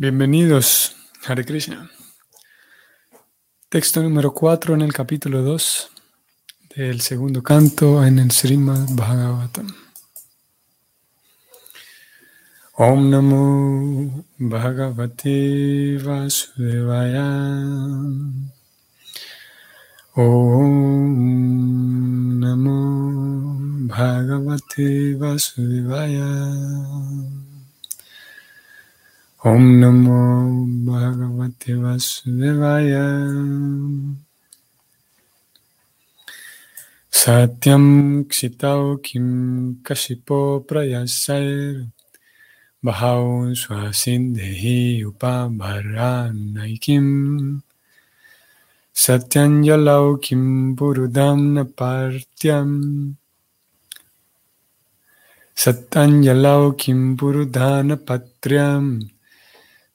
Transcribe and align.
Bienvenidos, 0.00 0.94
Hare 1.26 1.44
Krishna. 1.44 1.90
Texto 3.68 4.00
número 4.00 4.32
4 4.32 4.76
en 4.76 4.82
el 4.82 4.92
capítulo 4.92 5.42
2 5.42 5.90
del 6.76 7.00
segundo 7.00 7.42
canto 7.42 8.04
en 8.04 8.20
el 8.20 8.30
Srimad 8.30 8.86
Bhagavatam. 8.90 9.74
Om 12.74 13.10
Namo 13.10 14.24
Bhagavate 14.38 15.98
Vasudevaya. 16.00 17.26
Om 20.14 22.38
Namo 22.38 23.58
Bhagavate 23.88 25.16
Vasudevaya. 25.16 27.47
Om 29.48 29.64
Namo 29.80 30.20
Bhagavate 30.84 31.72
Vasudevaya. 31.80 33.08
Satyam 37.08 37.84
Ksitau 38.28 39.00
Kim 39.02 39.80
Kashipo 39.82 40.60
Prayasair 40.68 41.88
Bahau 42.84 43.56
Swasindehi 43.56 45.00
Upabharanaikim. 45.08 47.06
Satyanjalau 48.92 50.20
Kim 50.20 50.76
Burudam 50.76 51.56
Napartyam 51.56 53.16
Satyanjalau 55.56 56.76
Kim 56.76 57.16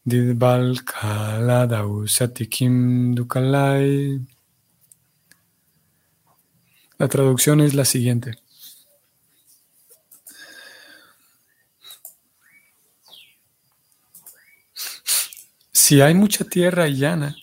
Burudana 0.05 0.73
Patriam 0.83 2.07
Satikim 2.07 3.15
Dukalai. 3.15 4.19
La 6.97 7.07
traducción 7.07 7.61
es 7.61 7.73
la 7.73 7.85
siguiente. 7.85 8.37
Si 15.71 16.01
hay 16.01 16.13
mucha 16.13 16.43
tierra 16.43 16.87
llana 16.87 17.35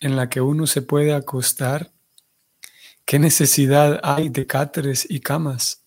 en 0.00 0.14
la 0.14 0.28
que 0.28 0.40
uno 0.40 0.66
se 0.66 0.82
puede 0.82 1.12
acostar, 1.12 1.92
¿qué 3.04 3.18
necesidad 3.18 4.00
hay 4.04 4.28
de 4.28 4.46
cáteres 4.46 5.06
y 5.08 5.20
camas? 5.20 5.84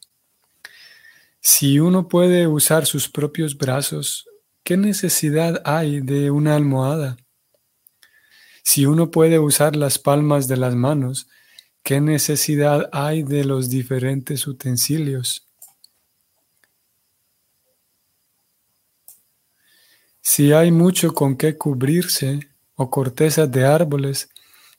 Si 1.39 1.79
uno 1.79 2.09
puede 2.09 2.47
usar 2.47 2.85
sus 2.85 3.07
propios 3.07 3.57
brazos 3.57 4.28
¿Qué 4.69 4.77
necesidad 4.77 5.63
hay 5.65 5.99
de 5.99 6.29
una 6.29 6.55
almohada? 6.55 7.17
Si 8.61 8.85
uno 8.85 9.09
puede 9.09 9.39
usar 9.39 9.75
las 9.75 9.97
palmas 9.97 10.47
de 10.47 10.57
las 10.57 10.75
manos, 10.75 11.27
¿qué 11.81 11.99
necesidad 12.01 12.87
hay 12.91 13.23
de 13.23 13.45
los 13.45 13.71
diferentes 13.71 14.45
utensilios? 14.45 15.47
Si 20.21 20.53
hay 20.53 20.71
mucho 20.71 21.15
con 21.15 21.35
qué 21.35 21.57
cubrirse 21.57 22.51
o 22.75 22.91
corteza 22.91 23.47
de 23.47 23.65
árboles, 23.65 24.29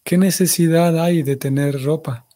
¿qué 0.05 0.17
necesidad 0.17 1.03
hay 1.03 1.25
de 1.25 1.35
tener 1.35 1.83
ropa? 1.83 2.29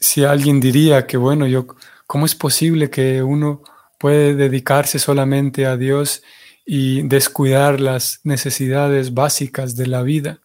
Si 0.00 0.24
alguien 0.24 0.60
diría 0.60 1.06
que, 1.06 1.18
bueno, 1.18 1.46
yo, 1.46 1.66
¿cómo 2.06 2.24
es 2.24 2.34
posible 2.34 2.88
que 2.88 3.22
uno 3.22 3.62
puede 3.98 4.34
dedicarse 4.34 4.98
solamente 4.98 5.66
a 5.66 5.76
Dios 5.76 6.22
y 6.64 7.02
descuidar 7.02 7.80
las 7.80 8.20
necesidades 8.24 9.12
básicas 9.12 9.76
de 9.76 9.86
la 9.86 10.02
vida. 10.02 10.40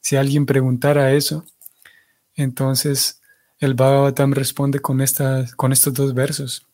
Si 0.00 0.16
alguien 0.16 0.46
preguntara 0.46 1.12
eso, 1.12 1.44
entonces 2.34 3.20
el 3.58 3.74
Bhagavatam 3.74 4.32
responde 4.32 4.80
con, 4.80 5.04
con 5.56 5.72
estos 5.72 5.94
dos 5.94 6.14
versos. 6.14 6.64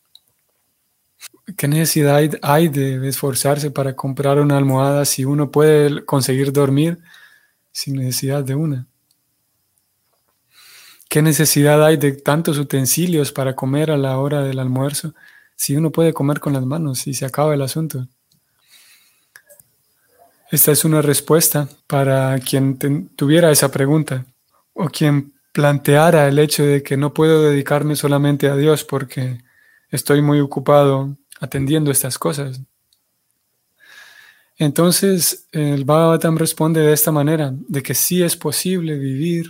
¿Qué 1.57 1.67
necesidad 1.67 2.21
hay 2.41 2.69
de 2.69 3.07
esforzarse 3.07 3.71
para 3.71 3.95
comprar 3.95 4.39
una 4.39 4.57
almohada 4.57 5.05
si 5.05 5.25
uno 5.25 5.51
puede 5.51 6.03
conseguir 6.05 6.51
dormir 6.51 6.99
sin 7.71 7.95
necesidad 7.95 8.43
de 8.43 8.55
una? 8.55 8.87
¿Qué 11.09 11.21
necesidad 11.21 11.85
hay 11.85 11.97
de 11.97 12.13
tantos 12.13 12.57
utensilios 12.57 13.31
para 13.31 13.55
comer 13.55 13.91
a 13.91 13.97
la 13.97 14.17
hora 14.17 14.41
del 14.43 14.59
almuerzo 14.59 15.13
si 15.55 15.75
uno 15.75 15.91
puede 15.91 16.13
comer 16.13 16.39
con 16.39 16.53
las 16.53 16.65
manos 16.65 17.07
y 17.07 17.13
se 17.13 17.25
acaba 17.25 17.53
el 17.53 17.61
asunto. 17.61 18.07
Esta 20.51 20.71
es 20.71 20.85
una 20.85 21.01
respuesta 21.01 21.67
para 21.87 22.37
quien 22.39 22.77
tuviera 23.15 23.51
esa 23.51 23.71
pregunta 23.71 24.25
o 24.73 24.89
quien 24.89 25.33
planteara 25.51 26.27
el 26.27 26.37
hecho 26.37 26.63
de 26.63 26.83
que 26.83 26.97
no 26.97 27.13
puedo 27.13 27.41
dedicarme 27.41 27.95
solamente 27.95 28.47
a 28.47 28.55
Dios 28.55 28.83
porque 28.83 29.39
estoy 29.89 30.21
muy 30.21 30.39
ocupado 30.39 31.17
atendiendo 31.39 31.91
estas 31.91 32.19
cosas. 32.19 32.61
Entonces 34.57 35.47
el 35.51 35.83
Bhagavatam 35.83 36.37
responde 36.37 36.81
de 36.81 36.93
esta 36.93 37.11
manera, 37.11 37.53
de 37.53 37.81
que 37.81 37.93
sí 37.93 38.21
es 38.21 38.37
posible 38.37 38.97
vivir 38.97 39.49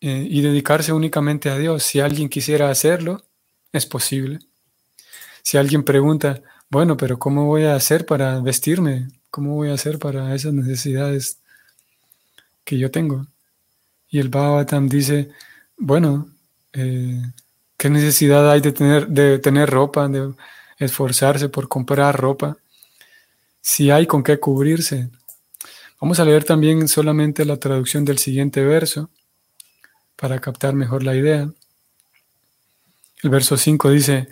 eh, 0.00 0.26
y 0.28 0.40
dedicarse 0.40 0.92
únicamente 0.92 1.50
a 1.50 1.58
Dios. 1.58 1.82
Si 1.82 2.00
alguien 2.00 2.28
quisiera 2.28 2.70
hacerlo, 2.70 3.25
es 3.72 3.86
posible. 3.86 4.40
Si 5.42 5.56
alguien 5.56 5.84
pregunta, 5.84 6.42
bueno, 6.68 6.96
pero 6.96 7.18
¿cómo 7.18 7.46
voy 7.46 7.64
a 7.64 7.76
hacer 7.76 8.06
para 8.06 8.40
vestirme? 8.40 9.08
¿Cómo 9.30 9.54
voy 9.54 9.70
a 9.70 9.74
hacer 9.74 9.98
para 9.98 10.34
esas 10.34 10.52
necesidades 10.52 11.38
que 12.64 12.78
yo 12.78 12.90
tengo? 12.90 13.26
Y 14.08 14.18
el 14.18 14.28
Bhagavatam 14.28 14.88
dice, 14.88 15.30
bueno, 15.76 16.28
eh, 16.72 17.22
¿qué 17.76 17.90
necesidad 17.90 18.50
hay 18.50 18.60
de 18.60 18.72
tener, 18.72 19.08
de 19.08 19.38
tener 19.38 19.70
ropa, 19.70 20.08
de 20.08 20.34
esforzarse 20.78 21.48
por 21.48 21.68
comprar 21.68 22.18
ropa? 22.18 22.56
Si 23.60 23.90
hay 23.90 24.06
con 24.06 24.22
qué 24.22 24.40
cubrirse. 24.40 25.10
Vamos 26.00 26.20
a 26.20 26.24
leer 26.24 26.44
también 26.44 26.88
solamente 26.88 27.44
la 27.44 27.58
traducción 27.58 28.04
del 28.04 28.18
siguiente 28.18 28.64
verso 28.64 29.10
para 30.16 30.40
captar 30.40 30.74
mejor 30.74 31.02
la 31.02 31.14
idea. 31.14 31.50
El 33.22 33.30
verso 33.30 33.56
5 33.56 33.90
dice, 33.90 34.28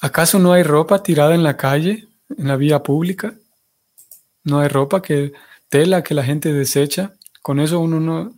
¿acaso 0.00 0.38
no 0.38 0.52
hay 0.52 0.62
ropa 0.62 1.02
tirada 1.02 1.34
en 1.34 1.42
la 1.42 1.56
calle, 1.56 2.08
en 2.36 2.48
la 2.48 2.56
vía 2.56 2.82
pública? 2.82 3.34
¿No 4.44 4.60
hay 4.60 4.68
ropa 4.68 5.02
que 5.02 5.32
tela 5.68 6.02
que 6.02 6.14
la 6.14 6.22
gente 6.22 6.52
desecha? 6.52 7.14
Con 7.42 7.60
eso 7.60 7.80
uno 7.80 8.00
no, 8.00 8.36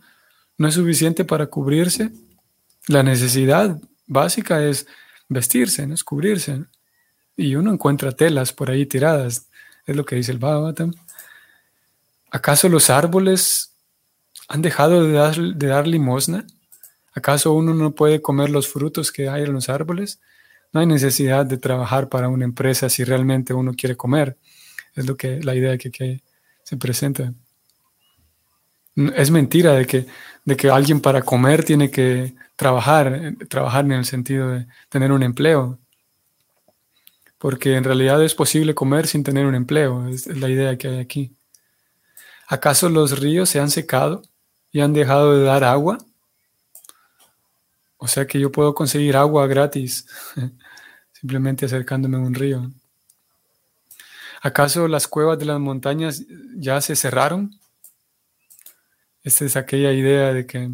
no 0.57 0.67
es 0.67 0.73
suficiente 0.73 1.25
para 1.25 1.47
cubrirse. 1.47 2.11
La 2.87 3.03
necesidad 3.03 3.79
básica 4.07 4.63
es 4.63 4.87
vestirse, 5.27 5.85
¿no? 5.85 5.93
es 5.93 6.03
cubrirse. 6.03 6.65
Y 7.35 7.55
uno 7.55 7.71
encuentra 7.71 8.11
telas 8.11 8.53
por 8.53 8.69
ahí 8.69 8.85
tiradas, 8.85 9.47
es 9.85 9.95
lo 9.95 10.05
que 10.05 10.15
dice 10.15 10.31
el 10.31 10.39
Bhagavatam. 10.39 10.93
¿Acaso 12.31 12.69
los 12.69 12.89
árboles 12.89 13.73
han 14.47 14.61
dejado 14.61 15.03
de 15.03 15.67
dar 15.67 15.87
limosna? 15.87 16.45
¿Acaso 17.13 17.53
uno 17.53 17.73
no 17.73 17.91
puede 17.91 18.21
comer 18.21 18.49
los 18.49 18.67
frutos 18.67 19.11
que 19.11 19.29
hay 19.29 19.43
en 19.43 19.53
los 19.53 19.69
árboles? 19.69 20.19
No 20.71 20.79
hay 20.79 20.85
necesidad 20.85 21.45
de 21.45 21.57
trabajar 21.57 22.09
para 22.09 22.29
una 22.29 22.45
empresa 22.45 22.89
si 22.89 23.03
realmente 23.03 23.53
uno 23.53 23.73
quiere 23.73 23.95
comer. 23.95 24.37
Es 24.95 25.05
lo 25.07 25.17
que 25.17 25.41
la 25.41 25.55
idea 25.55 25.77
que, 25.77 26.21
se 26.63 26.77
presenta. 26.77 27.33
Es 29.15 29.31
mentira 29.31 29.73
de 29.73 29.85
que, 29.85 30.05
de 30.45 30.55
que 30.55 30.69
alguien 30.69 31.01
para 31.01 31.23
comer 31.23 31.63
tiene 31.63 31.89
que 31.89 32.35
trabajar, 32.55 33.33
trabajar 33.47 33.85
en 33.85 33.93
el 33.93 34.05
sentido 34.05 34.49
de 34.49 34.67
tener 34.89 35.11
un 35.11 35.23
empleo. 35.23 35.79
Porque 37.39 37.75
en 37.75 37.85
realidad 37.85 38.23
es 38.23 38.35
posible 38.35 38.75
comer 38.75 39.07
sin 39.07 39.23
tener 39.23 39.45
un 39.45 39.55
empleo, 39.55 40.07
es 40.09 40.27
la 40.27 40.49
idea 40.49 40.77
que 40.77 40.89
hay 40.89 40.99
aquí. 40.99 41.31
¿Acaso 42.47 42.89
los 42.89 43.19
ríos 43.19 43.49
se 43.49 43.59
han 43.59 43.69
secado 43.69 44.23
y 44.71 44.81
han 44.81 44.91
dejado 44.91 45.37
de 45.37 45.43
dar 45.43 45.63
agua? 45.63 45.97
O 47.99 48.07
sea 48.07 48.25
que 48.25 48.39
yo 48.39 48.51
puedo 48.51 48.73
conseguir 48.73 49.15
agua 49.15 49.45
gratis 49.45 50.07
simplemente 51.11 51.65
acercándome 51.65 52.17
a 52.17 52.21
un 52.21 52.33
río. 52.33 52.71
¿Acaso 54.41 54.87
las 54.87 55.07
cuevas 55.07 55.37
de 55.37 55.45
las 55.45 55.59
montañas 55.59 56.23
ya 56.55 56.79
se 56.79 56.95
cerraron? 56.95 57.59
Esta 59.21 59.43
es 59.43 59.57
aquella 59.57 59.91
idea 59.91 60.33
de 60.33 60.45
que 60.45 60.71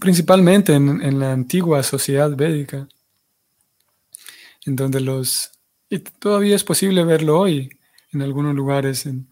principalmente 0.00 0.74
en, 0.74 1.18
la 1.18 1.32
antigua 1.32 1.82
sociedad 1.82 2.34
védica, 2.34 2.88
en 4.64 4.76
donde 4.76 5.00
los, 5.00 5.52
y 5.90 5.98
todavía 5.98 6.56
es 6.56 6.64
posible 6.64 7.04
verlo 7.04 7.38
hoy 7.38 7.70
en 8.12 8.22
algunos 8.22 8.54
lugares 8.54 9.06
en, 9.06 9.28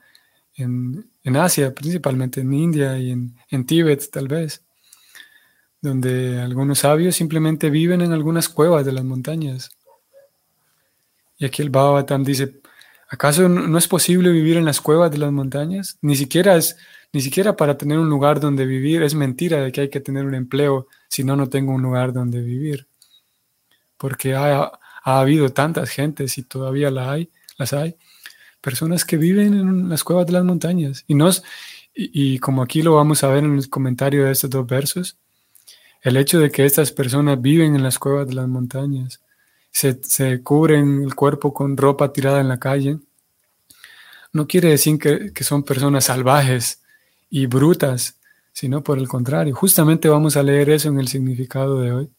en 1.26 1.36
Asia, 1.36 1.74
principalmente 1.74 2.40
en 2.40 2.54
India 2.54 2.96
y 2.98 3.10
en, 3.10 3.34
en 3.50 3.66
Tíbet 3.66 4.10
tal 4.12 4.28
vez, 4.28 4.64
donde 5.80 6.40
algunos 6.40 6.78
sabios 6.78 7.16
simplemente 7.16 7.68
viven 7.68 8.00
en 8.00 8.12
algunas 8.12 8.48
cuevas 8.48 8.86
de 8.86 8.92
las 8.92 9.02
montañas 9.02 9.70
Y 11.36 11.44
aquí 11.44 11.62
el 11.62 11.70
Bhagavatam 11.70 12.22
dice, 12.22 12.60
¿acaso 13.08 13.48
no 13.48 13.76
es 13.76 13.88
posible 13.88 14.30
vivir 14.30 14.56
en 14.56 14.64
las 14.64 14.80
cuevas 14.80 15.10
de 15.10 15.18
las 15.18 15.32
montañas? 15.32 15.98
Ni 16.00 16.14
siquiera 16.14 16.54
es, 16.54 16.76
ni 17.12 17.20
siquiera 17.20 17.56
para 17.56 17.76
tener 17.76 17.98
un 17.98 18.08
lugar 18.08 18.38
donde 18.38 18.64
vivir, 18.64 19.02
es 19.02 19.16
mentira 19.16 19.60
de 19.60 19.72
que 19.72 19.80
hay 19.80 19.90
que 19.90 20.00
tener 20.00 20.26
un 20.26 20.34
empleo, 20.36 20.86
si 21.08 21.24
no, 21.24 21.34
no 21.34 21.48
tengo 21.48 21.72
un 21.72 21.82
lugar 21.82 22.12
donde 22.12 22.40
vivir. 22.40 22.86
Porque 23.96 24.36
ha, 24.36 24.70
ha 25.02 25.20
habido 25.20 25.48
tantas 25.48 25.90
gentes 25.90 26.38
y 26.38 26.44
todavía 26.44 26.92
las 26.92 27.72
hay, 27.72 27.96
personas 28.66 29.04
que 29.04 29.16
viven 29.16 29.54
en 29.54 29.88
las 29.88 30.02
cuevas 30.02 30.26
de 30.26 30.32
las 30.32 30.44
montañas. 30.44 31.04
Y, 31.06 31.14
nos, 31.14 31.44
y 31.94 32.40
como 32.40 32.62
aquí 32.62 32.82
lo 32.82 32.96
vamos 32.96 33.22
a 33.22 33.28
ver 33.28 33.44
en 33.44 33.56
el 33.56 33.70
comentario 33.70 34.24
de 34.24 34.32
estos 34.32 34.50
dos 34.50 34.66
versos, 34.66 35.16
el 36.02 36.16
hecho 36.16 36.40
de 36.40 36.50
que 36.50 36.64
estas 36.64 36.90
personas 36.90 37.40
viven 37.40 37.76
en 37.76 37.84
las 37.84 38.00
cuevas 38.00 38.26
de 38.26 38.34
las 38.34 38.48
montañas, 38.48 39.20
se, 39.70 40.42
cubren 40.42 41.04
el 41.04 41.14
cuerpo 41.14 41.54
con 41.54 41.76
ropa 41.76 42.12
tirada 42.12 42.40
en 42.40 42.48
la 42.48 42.58
calle, 42.58 42.98
no 44.32 44.48
quiere 44.48 44.70
decir 44.70 44.98
que, 44.98 45.44
son 45.44 45.62
personas 45.62 46.06
salvajes 46.06 46.82
y 47.30 47.46
brutas, 47.46 48.18
sino 48.52 48.82
por 48.82 48.98
el 48.98 49.06
contrario. 49.06 49.54
Justamente 49.54 50.08
vamos 50.08 50.36
a 50.36 50.42
leer 50.42 50.70
eso 50.70 50.88
en 50.88 50.98
el 50.98 51.06
significado 51.06 51.80
de 51.80 51.92
hoy, 51.92 52.10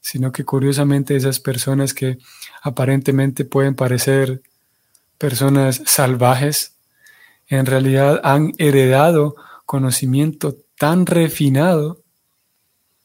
sino 0.00 0.30
que 0.30 0.44
curiosamente 0.44 1.16
esas 1.16 1.40
personas 1.40 1.94
que 1.94 2.18
aparentemente 2.62 3.44
pueden 3.44 3.74
parecer 3.74 4.40
personas 5.22 5.80
salvajes, 5.86 6.72
en 7.46 7.64
realidad 7.64 8.20
han 8.24 8.54
heredado 8.58 9.36
conocimiento 9.66 10.56
tan 10.76 11.06
refinado 11.06 12.02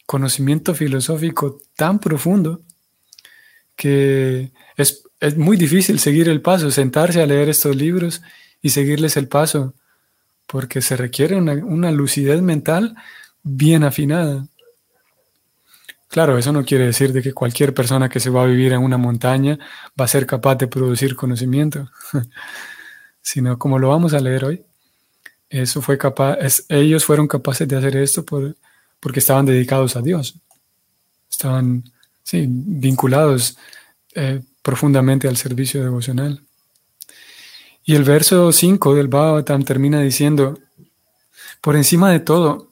conocimiento 0.08 0.74
filosófico 0.74 1.60
tan 1.76 2.00
profundo 2.00 2.62
que 3.76 4.52
es, 4.78 5.04
muy 5.38 5.58
difícil 5.58 6.00
seguir 6.00 6.28
el 6.28 6.42
paso, 6.42 6.72
sentarse 6.72 7.22
a 7.22 7.28
leer 7.28 7.50
estos 7.50 7.76
libros 7.76 8.24
y 8.64 8.70
seguirles 8.72 9.16
el 9.16 9.28
paso, 9.28 9.76
porque 10.48 10.82
se 10.82 10.98
requiere 10.98 11.36
una, 11.36 11.92
lucidez 11.92 12.42
mental 12.42 12.96
bien 13.44 13.84
afinada. 13.84 14.48
Claro, 16.18 16.36
eso 16.36 16.52
no 16.52 16.66
quiere 16.66 16.88
decir 16.88 17.14
de 17.14 17.22
que 17.22 17.32
cualquier 17.32 17.76
persona 17.76 18.10
que 18.10 18.20
se 18.20 18.32
va 18.32 18.42
a 18.42 18.48
vivir 18.48 18.74
en 18.74 18.82
una 18.82 18.98
montaña 18.98 19.60
va 19.90 20.06
a 20.06 20.08
ser 20.08 20.26
capaz 20.26 20.56
de 20.56 20.66
producir 20.66 21.16
conocimiento, 21.16 21.92
sino 23.22 23.60
como 23.60 23.78
lo 23.78 23.90
vamos 23.90 24.16
a 24.16 24.20
leer 24.20 24.46
hoy, 24.46 24.64
eso 25.48 25.80
fue 25.80 26.00
ellos 26.70 27.06
fueron 27.06 27.28
capaces 27.28 27.68
de 27.68 27.76
hacer 27.78 27.98
esto 27.98 28.26
por, 28.26 28.56
porque 29.00 29.20
estaban 29.20 29.46
dedicados 29.46 29.96
a 29.96 30.02
Dios. 30.02 30.34
Estaban 31.30 31.84
vinculados 32.34 33.56
eh, 34.16 34.42
profundamente 34.64 35.28
al 35.28 35.38
servicio 35.38 35.84
devocional. 35.84 36.42
Y 37.86 37.94
el 37.94 38.04
verso 38.04 38.52
5 38.52 38.96
del 38.96 39.08
Bhagavatam 39.08 39.64
termina 39.64 40.02
diciendo, 40.02 40.58
por 41.62 41.76
encima 41.76 42.12
de 42.12 42.22
todo, 42.22 42.72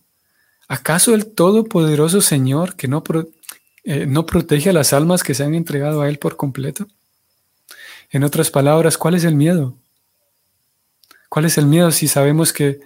¿acaso 0.68 1.14
el 1.14 1.28
Todopoderoso 1.28 2.22
Señor 2.22 2.76
que 2.76 2.88
no, 2.88 3.04
eh, 3.86 4.06
no 4.06 4.26
protege 4.26 4.72
a 4.72 4.74
las 4.74 4.94
almas 4.94 5.24
que 5.24 5.34
se 5.34 5.44
han 5.44 5.56
entregado 5.56 6.02
a 6.02 6.10
Él 6.10 6.20
por 6.20 6.36
completo? 6.36 6.88
En 8.10 8.24
otras 8.24 8.52
palabras, 8.52 8.98
¿cuál 8.98 9.16
es 9.16 9.24
el 9.24 9.36
miedo? 9.36 9.78
¿Cuál 11.30 11.46
es 11.46 11.58
el 11.58 11.66
miedo 11.66 11.92
si 11.92 12.08
sabemos 12.08 12.54
que 12.54 12.80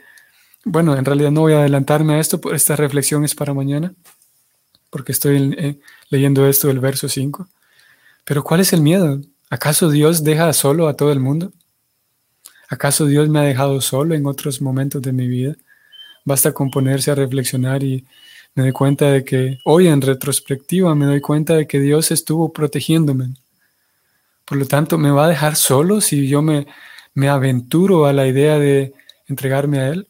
bueno, 0.66 0.96
en 0.98 1.06
realidad 1.06 1.32
no 1.32 1.42
voy 1.42 1.54
a 1.54 1.60
adelantarme 1.60 2.16
a 2.16 2.20
esto, 2.20 2.40
esta 2.54 2.76
reflexión 2.76 3.24
es 3.24 3.34
para 3.34 3.54
mañana, 3.54 3.94
porque 4.90 5.12
estoy 5.12 5.56
eh, 5.58 5.80
leyendo 6.10 6.48
esto 6.48 6.68
del 6.68 6.80
verso 6.80 7.08
5. 7.08 7.48
Pero 8.26 8.44
¿cuál 8.44 8.60
es 8.60 8.74
el 8.74 8.82
miedo? 8.82 9.22
¿Acaso 9.50 9.90
Dios 9.90 10.24
deja 10.24 10.52
solo 10.54 10.88
a 10.88 10.96
todo 10.96 11.12
el 11.12 11.20
mundo? 11.20 11.54
¿Acaso 12.68 13.06
Dios 13.06 13.30
me 13.30 13.40
ha 13.40 13.44
dejado 13.44 13.82
solo 13.82 14.16
en 14.16 14.26
otros 14.28 14.62
momentos 14.62 15.02
de 15.02 15.14
mi 15.14 15.28
vida? 15.28 15.56
Basta 16.26 16.52
con 16.54 16.70
ponerse 16.70 17.10
a 17.12 17.16
reflexionar 17.16 17.82
y 17.84 18.06
me 18.56 18.64
doy 18.64 18.72
cuenta 18.72 19.12
de 19.12 19.24
que 19.24 19.60
hoy 19.66 19.88
en 19.88 20.02
retrospectiva 20.02 20.94
me 20.96 21.06
doy 21.06 21.22
cuenta 21.22 21.56
de 21.56 21.68
que 21.68 21.80
Dios 21.80 22.12
estuvo 22.12 22.52
protegiéndome. 22.52 23.34
Por 24.46 24.58
lo 24.58 24.66
tanto, 24.66 24.98
¿me 24.98 25.12
va 25.12 25.26
a 25.26 25.30
dejar 25.30 25.56
solo 25.56 26.02
si 26.02 26.28
yo 26.28 26.42
me, 26.42 26.68
me 27.14 27.30
aventuro 27.30 28.06
a 28.06 28.14
la 28.14 28.28
idea 28.28 28.58
de 28.58 28.94
entregarme 29.28 29.80
a 29.80 29.90
Él? 29.90 30.08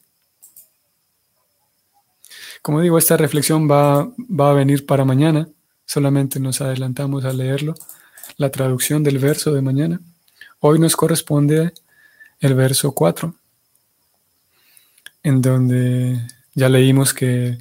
Como 2.61 2.81
digo, 2.81 2.97
esta 2.97 3.17
reflexión 3.17 3.69
va, 3.69 4.01
a 4.01 4.53
venir 4.53 4.85
para 4.85 5.05
mañana, 5.05 5.47
solamente 5.85 6.39
nos 6.39 6.61
adelantamos 6.61 7.23
a 7.25 7.33
leerlo, 7.33 7.73
la 8.37 8.49
traducción 8.51 9.03
del 9.03 9.17
verso 9.17 9.53
de 9.53 9.61
mañana. 9.61 9.99
Hoy 10.59 10.77
nos 10.77 10.95
corresponde 10.95 11.73
el 12.39 12.53
verso 12.53 12.91
4, 12.91 13.33
en 15.23 15.41
donde 15.41 16.21
ya 16.53 16.69
leímos 16.69 17.13
que 17.13 17.57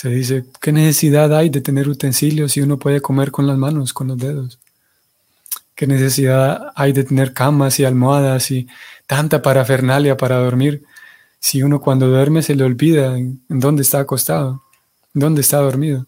se 0.00 0.08
dice, 0.08 0.46
¿qué 0.62 0.72
necesidad 0.72 1.36
hay 1.36 1.50
de 1.50 1.60
tener 1.60 1.86
utensilios 1.86 2.52
si 2.52 2.62
uno 2.62 2.78
puede 2.78 3.02
comer 3.02 3.30
con 3.30 3.46
las 3.46 3.58
manos, 3.58 3.92
con 3.92 4.08
los 4.08 4.16
dedos? 4.16 4.58
¿Qué 5.74 5.86
necesidad 5.86 6.72
hay 6.74 6.94
de 6.94 7.04
tener 7.04 7.34
camas 7.34 7.78
y 7.78 7.84
almohadas 7.84 8.50
y 8.50 8.66
tanta 9.06 9.42
parafernalia 9.42 10.16
para 10.16 10.36
dormir 10.38 10.82
si 11.38 11.62
uno 11.62 11.82
cuando 11.82 12.08
duerme 12.08 12.42
se 12.42 12.54
le 12.54 12.64
olvida 12.64 13.18
en, 13.18 13.42
dónde 13.50 13.82
está 13.82 14.00
acostado, 14.00 14.62
en 15.14 15.20
dónde 15.20 15.42
está 15.42 15.58
dormido. 15.58 16.06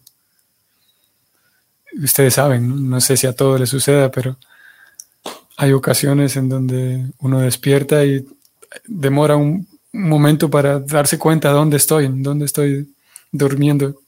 Ustedes 2.01 2.33
saben, 2.33 2.89
no 2.89 2.99
sé 2.99 3.15
si 3.15 3.27
a 3.27 3.35
todos 3.35 3.59
les 3.59 3.69
suceda, 3.69 4.09
pero 4.09 4.37
hay 5.55 5.71
ocasiones 5.71 6.35
en 6.35 6.49
donde 6.49 7.11
uno 7.19 7.41
despierta 7.41 8.03
y 8.03 8.25
demora 8.87 9.35
un 9.35 9.67
momento 9.91 10.49
para 10.49 10.79
darse 10.79 11.19
cuenta 11.19 11.49
de 11.49 11.53
dónde 11.53 11.77
estoy, 11.77 12.09
dónde 12.11 12.45
estoy 12.45 12.89
durmiendo. 13.33 13.99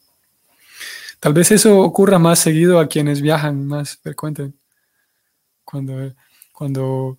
Tal 1.19 1.33
vez 1.33 1.51
eso 1.51 1.80
ocurra 1.80 2.19
más 2.19 2.39
seguido 2.39 2.80
a 2.80 2.88
quienes 2.88 3.22
viajan 3.22 3.68
más 3.68 3.98
frecuente. 3.98 4.54
Cuando, 5.66 6.13
cuando 6.54 7.18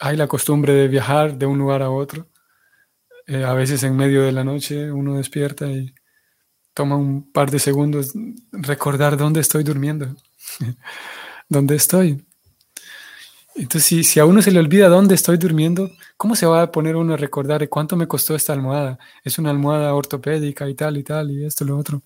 hay 0.00 0.16
la 0.16 0.26
costumbre 0.26 0.74
de 0.74 0.88
viajar 0.88 1.38
de 1.38 1.46
un 1.46 1.58
lugar 1.58 1.82
a 1.82 1.90
otro, 1.90 2.28
eh, 3.26 3.44
a 3.44 3.54
veces 3.54 3.82
en 3.84 3.96
medio 3.96 4.22
de 4.24 4.32
la 4.32 4.44
noche 4.44 4.92
uno 4.92 5.16
despierta 5.16 5.66
y 5.70 5.94
toma 6.74 6.96
un 6.96 7.30
par 7.32 7.50
de 7.50 7.60
segundos 7.60 8.12
recordar 8.52 9.16
dónde 9.16 9.40
estoy 9.40 9.62
durmiendo, 9.62 10.14
dónde 11.48 11.76
estoy. 11.76 12.26
Entonces, 13.56 13.84
si, 13.84 14.04
si, 14.04 14.20
a 14.20 14.26
uno 14.26 14.42
se 14.42 14.50
le 14.50 14.58
olvida 14.58 14.88
dónde 14.88 15.14
estoy 15.14 15.36
durmiendo, 15.36 15.90
¿cómo 16.16 16.34
se 16.34 16.46
va 16.46 16.62
a 16.62 16.72
poner 16.72 16.96
uno 16.96 17.14
a 17.14 17.16
recordar 17.16 17.68
cuánto 17.68 17.96
me 17.96 18.08
costó 18.08 18.34
esta 18.34 18.52
almohada? 18.52 18.98
Es 19.22 19.38
una 19.38 19.50
almohada 19.50 19.94
ortopédica 19.94 20.68
y 20.68 20.74
tal 20.74 20.96
y 20.96 21.04
tal 21.04 21.30
y 21.30 21.44
esto 21.44 21.64
y 21.64 21.68
lo 21.68 21.78
otro. 21.78 22.02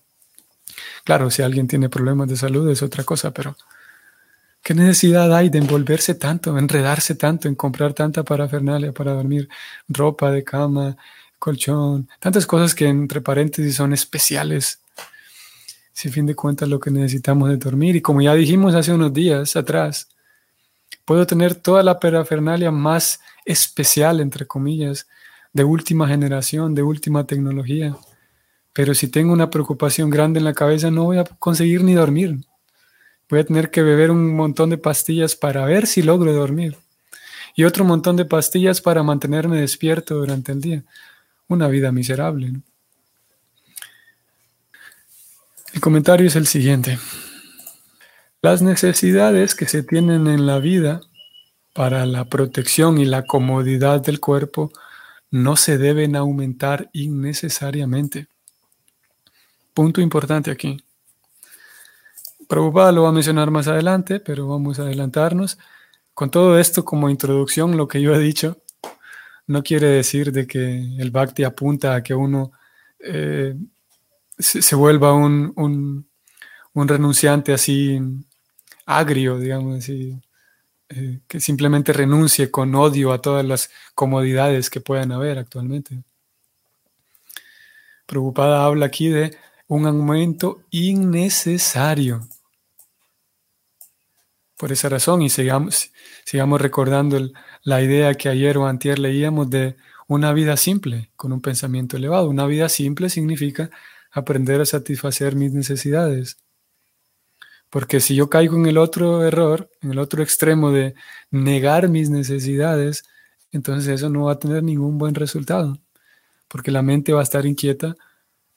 Claro, 1.03 1.31
si 1.31 1.41
alguien 1.41 1.67
tiene 1.67 1.89
problemas 1.89 2.27
de 2.27 2.37
salud 2.37 2.69
es 2.69 2.83
otra 2.83 3.03
cosa, 3.03 3.31
pero 3.31 3.55
¿Qué 4.63 4.73
necesidad 4.73 5.33
hay 5.33 5.49
de 5.49 5.57
envolverse 5.57 6.15
tanto, 6.15 6.57
enredarse 6.57 7.15
tanto 7.15 7.47
en 7.47 7.55
comprar 7.55 7.93
tanta 7.93 8.23
parafernalia 8.23 8.91
para 8.91 9.13
dormir? 9.13 9.49
Ropa 9.87 10.31
de 10.31 10.43
cama, 10.43 10.97
colchón, 11.39 12.07
tantas 12.19 12.45
cosas 12.45 12.75
que 12.75 12.87
entre 12.87 13.21
paréntesis 13.21 13.75
son 13.75 13.93
especiales. 13.93 14.81
Si 15.93 16.09
fin 16.09 16.25
de 16.25 16.35
cuentas 16.35 16.69
lo 16.69 16.79
que 16.79 16.91
necesitamos 16.91 17.49
es 17.51 17.59
dormir. 17.59 17.95
Y 17.95 18.01
como 18.01 18.21
ya 18.21 18.33
dijimos 18.35 18.75
hace 18.75 18.93
unos 18.93 19.13
días 19.13 19.55
atrás, 19.55 20.09
puedo 21.09 21.25
tener 21.25 21.55
toda 21.55 21.81
la 21.81 21.99
parafernalia 21.99 22.69
más 22.69 23.19
especial, 23.43 24.19
entre 24.19 24.45
comillas, 24.45 25.07
de 25.53 25.63
última 25.63 26.07
generación, 26.07 26.75
de 26.75 26.83
última 26.83 27.25
tecnología. 27.25 27.97
Pero 28.73 28.93
si 28.93 29.07
tengo 29.07 29.33
una 29.33 29.49
preocupación 29.49 30.11
grande 30.11 30.37
en 30.37 30.43
la 30.43 30.53
cabeza, 30.53 30.91
no 30.91 31.05
voy 31.05 31.17
a 31.17 31.23
conseguir 31.23 31.83
ni 31.83 31.95
dormir. 31.95 32.37
Voy 33.27 33.39
a 33.39 33.43
tener 33.43 33.71
que 33.71 33.81
beber 33.81 34.11
un 34.11 34.35
montón 34.35 34.69
de 34.69 34.77
pastillas 34.77 35.35
para 35.35 35.65
ver 35.65 35.87
si 35.87 36.03
logro 36.03 36.31
dormir. 36.31 36.77
Y 37.55 37.63
otro 37.63 37.83
montón 37.85 38.15
de 38.15 38.25
pastillas 38.25 38.79
para 38.79 39.01
mantenerme 39.01 39.59
despierto 39.59 40.13
durante 40.13 40.51
el 40.51 40.61
día. 40.61 40.83
Una 41.47 41.67
vida 41.69 41.91
miserable. 41.91 42.53
El 45.73 45.81
comentario 45.81 46.27
es 46.27 46.35
el 46.35 46.45
siguiente. 46.45 46.99
Las 48.41 48.61
necesidades 48.61 49.53
que 49.53 49.65
se 49.65 49.83
tienen 49.83 50.27
en 50.27 50.45
la 50.45 50.59
vida 50.59 51.01
para 51.73 52.05
la 52.05 52.25
protección 52.25 52.97
y 52.97 53.05
la 53.05 53.23
comodidad 53.25 54.01
del 54.01 54.19
cuerpo 54.19 54.71
no 55.29 55.55
se 55.55 55.77
deben 55.77 56.15
aumentar 56.15 56.89
innecesariamente. 56.93 58.27
Punto 59.73 60.01
importante 60.01 60.51
aquí. 60.51 60.81
Prabhupada 62.47 62.91
lo 62.91 63.03
va 63.03 63.09
a 63.09 63.13
mencionar 63.13 63.51
más 63.51 63.67
adelante, 63.67 64.19
pero 64.19 64.47
vamos 64.47 64.79
a 64.79 64.83
adelantarnos. 64.83 65.57
Con 66.13 66.31
todo 66.31 66.57
esto 66.57 66.83
como 66.83 67.09
introducción, 67.09 67.77
lo 67.77 67.87
que 67.87 68.01
yo 68.01 68.15
he 68.15 68.19
dicho, 68.19 68.57
no 69.47 69.63
quiere 69.63 69.87
decir 69.87 70.31
de 70.31 70.47
que 70.47 70.95
el 70.97 71.11
bhakti 71.11 71.43
apunta 71.43 71.95
a 71.95 72.03
que 72.03 72.13
uno 72.13 72.51
eh, 72.99 73.55
se, 74.37 74.75
vuelva 74.75 75.13
un, 75.13 76.07
renunciante 76.73 77.53
así 77.53 77.99
agrio, 78.89 79.37
digamos 79.37 79.77
así, 79.77 80.19
eh, 80.89 81.19
que 81.27 81.39
simplemente 81.39 81.93
renuncie 81.93 82.49
con 82.49 82.73
odio 82.73 83.13
a 83.13 83.21
todas 83.21 83.45
las 83.45 83.69
comodidades 83.93 84.71
que 84.71 84.81
puedan 84.81 85.11
haber 85.11 85.37
actualmente. 85.37 86.03
Preocupada 88.07 88.65
habla 88.65 88.87
aquí 88.87 89.09
de 89.09 89.37
un 89.67 89.85
aumento 89.85 90.63
innecesario. 90.71 92.27
Por 94.57 94.71
esa 94.71 94.89
razón, 94.89 95.21
y 95.21 95.29
sigamos, 95.29 95.91
sigamos 96.25 96.59
recordando 96.59 97.19
la 97.61 97.81
idea 97.83 98.15
que 98.15 98.27
ayer 98.27 98.57
o 98.57 98.65
antier 98.65 98.97
leíamos 98.97 99.51
de 99.51 99.77
una 100.07 100.33
vida 100.33 100.57
simple, 100.57 101.11
con 101.15 101.31
un 101.31 101.41
pensamiento 101.41 101.95
elevado. 101.95 102.27
Una 102.27 102.47
vida 102.47 102.67
simple 102.69 103.11
significa 103.11 103.69
aprender 104.11 104.59
a 104.61 104.65
satisfacer 104.65 105.35
mis 105.35 105.53
necesidades. 105.53 106.37
Porque 107.69 107.99
si 107.99 108.15
yo 108.15 108.29
caigo 108.29 108.57
en 108.57 108.65
el 108.65 108.77
otro 108.77 109.23
error, 109.23 109.69
en 109.81 109.91
el 109.91 109.99
otro 109.99 110.23
extremo 110.23 110.71
de 110.71 110.95
negar 111.29 111.87
mis 111.89 112.09
necesidades, 112.09 113.03
entonces 113.51 113.87
eso 113.87 114.09
no 114.09 114.25
va 114.25 114.33
a 114.33 114.39
tener 114.39 114.63
ningún 114.63 114.97
buen 114.97 115.15
resultado. 115.15 115.77
Porque 116.47 116.71
la 116.71 116.81
mente 116.81 117.13
va 117.13 117.19
a 117.19 117.23
estar 117.23 117.45
inquieta 117.45 117.95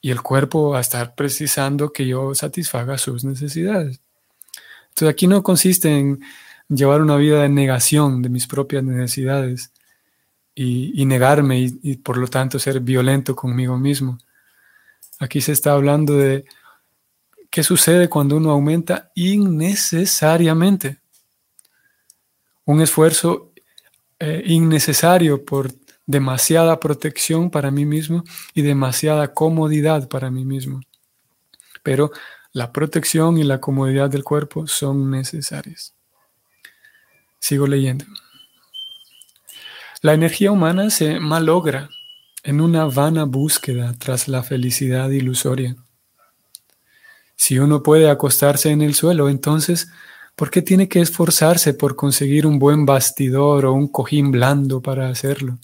y 0.01 0.11
el 0.11 0.21
cuerpo 0.21 0.71
va 0.71 0.79
a 0.79 0.81
estar 0.81 1.15
precisando 1.15 1.93
que 1.93 2.07
yo 2.07 2.33
satisfaga 2.33 2.97
sus 2.97 3.23
necesidades. 3.23 4.01
Entonces 4.89 5.09
aquí 5.09 5.27
no 5.27 5.43
consiste 5.43 5.89
en 5.89 6.19
llevar 6.67 7.01
una 7.01 7.15
vida 7.17 7.41
de 7.41 7.49
negación 7.49 8.21
de 8.21 8.29
mis 8.29 8.47
propias 8.47 8.83
necesidades 8.83 9.71
y, 10.55 11.05
negarme 11.05 11.59
y, 11.59 11.79
y 11.83 11.97
por 11.97 12.17
lo 12.17 12.27
tanto 12.27 12.59
ser 12.59 12.79
violento 12.79 13.35
conmigo 13.35 13.77
mismo. 13.77 14.17
Aquí 15.19 15.41
se 15.41 15.51
está 15.51 15.73
hablando 15.73 16.17
de 16.17 16.45
¿Qué 17.53 17.61
sucede 17.61 18.09
cuando 18.09 18.37
uno 18.37 18.49
aumenta 18.49 19.11
innecesariamente? 19.13 20.97
Un 22.65 22.81
esfuerzo 22.81 23.51
eh, 24.17 24.41
innecesario 24.47 25.45
por 25.45 25.71
demasiada 26.07 26.79
protección 26.79 27.51
para 27.51 27.69
mí 27.69 27.85
mismo 27.85 28.23
y 28.55 28.63
demasiada 28.63 29.35
comodidad 29.35 30.09
para 30.09 30.31
mí 30.31 30.45
mismo. 30.45 30.81
Pero 31.83 32.09
la 32.53 32.71
protección 32.71 33.37
y 33.37 33.43
la 33.43 33.61
comodidad 33.61 34.09
del 34.09 34.23
cuerpo 34.23 34.65
son 34.65 35.11
necesarias. 35.11 35.93
Sigo 37.37 37.67
leyendo. 37.67 38.05
La 40.01 40.15
energía 40.15 40.51
humana 40.51 40.89
se 40.89 41.19
malogra 41.19 41.87
en 42.41 42.61
una 42.61 42.85
vana 42.85 43.25
búsqueda 43.25 43.93
tras 43.99 44.27
la 44.27 44.41
felicidad 44.41 45.11
ilusoria. 45.11 45.75
Si 47.35 47.59
uno 47.59 47.83
puede 47.83 48.09
acostarse 48.09 48.69
en 48.69 48.81
el 48.81 48.95
suelo, 48.95 49.29
entonces, 49.29 49.89
¿por 50.35 50.49
qué 50.49 50.61
tiene 50.61 50.87
que 50.87 51.01
esforzarse 51.01 51.73
por 51.73 51.95
conseguir 51.95 52.45
un 52.45 52.59
buen 52.59 52.85
bastidor 52.85 53.65
o 53.65 53.73
un 53.73 53.87
cojín 53.87 54.31
blando 54.31 54.81
para 54.81 55.09
hacerlo? 55.09 55.57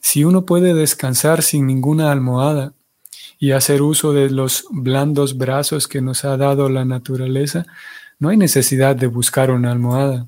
Si 0.00 0.24
uno 0.24 0.46
puede 0.46 0.74
descansar 0.74 1.42
sin 1.42 1.66
ninguna 1.66 2.10
almohada 2.10 2.72
y 3.38 3.52
hacer 3.52 3.82
uso 3.82 4.12
de 4.12 4.30
los 4.30 4.64
blandos 4.70 5.36
brazos 5.36 5.86
que 5.86 6.00
nos 6.00 6.24
ha 6.24 6.36
dado 6.36 6.68
la 6.68 6.84
naturaleza, 6.84 7.66
no 8.18 8.30
hay 8.30 8.36
necesidad 8.36 8.96
de 8.96 9.06
buscar 9.06 9.50
una 9.50 9.70
almohada. 9.70 10.26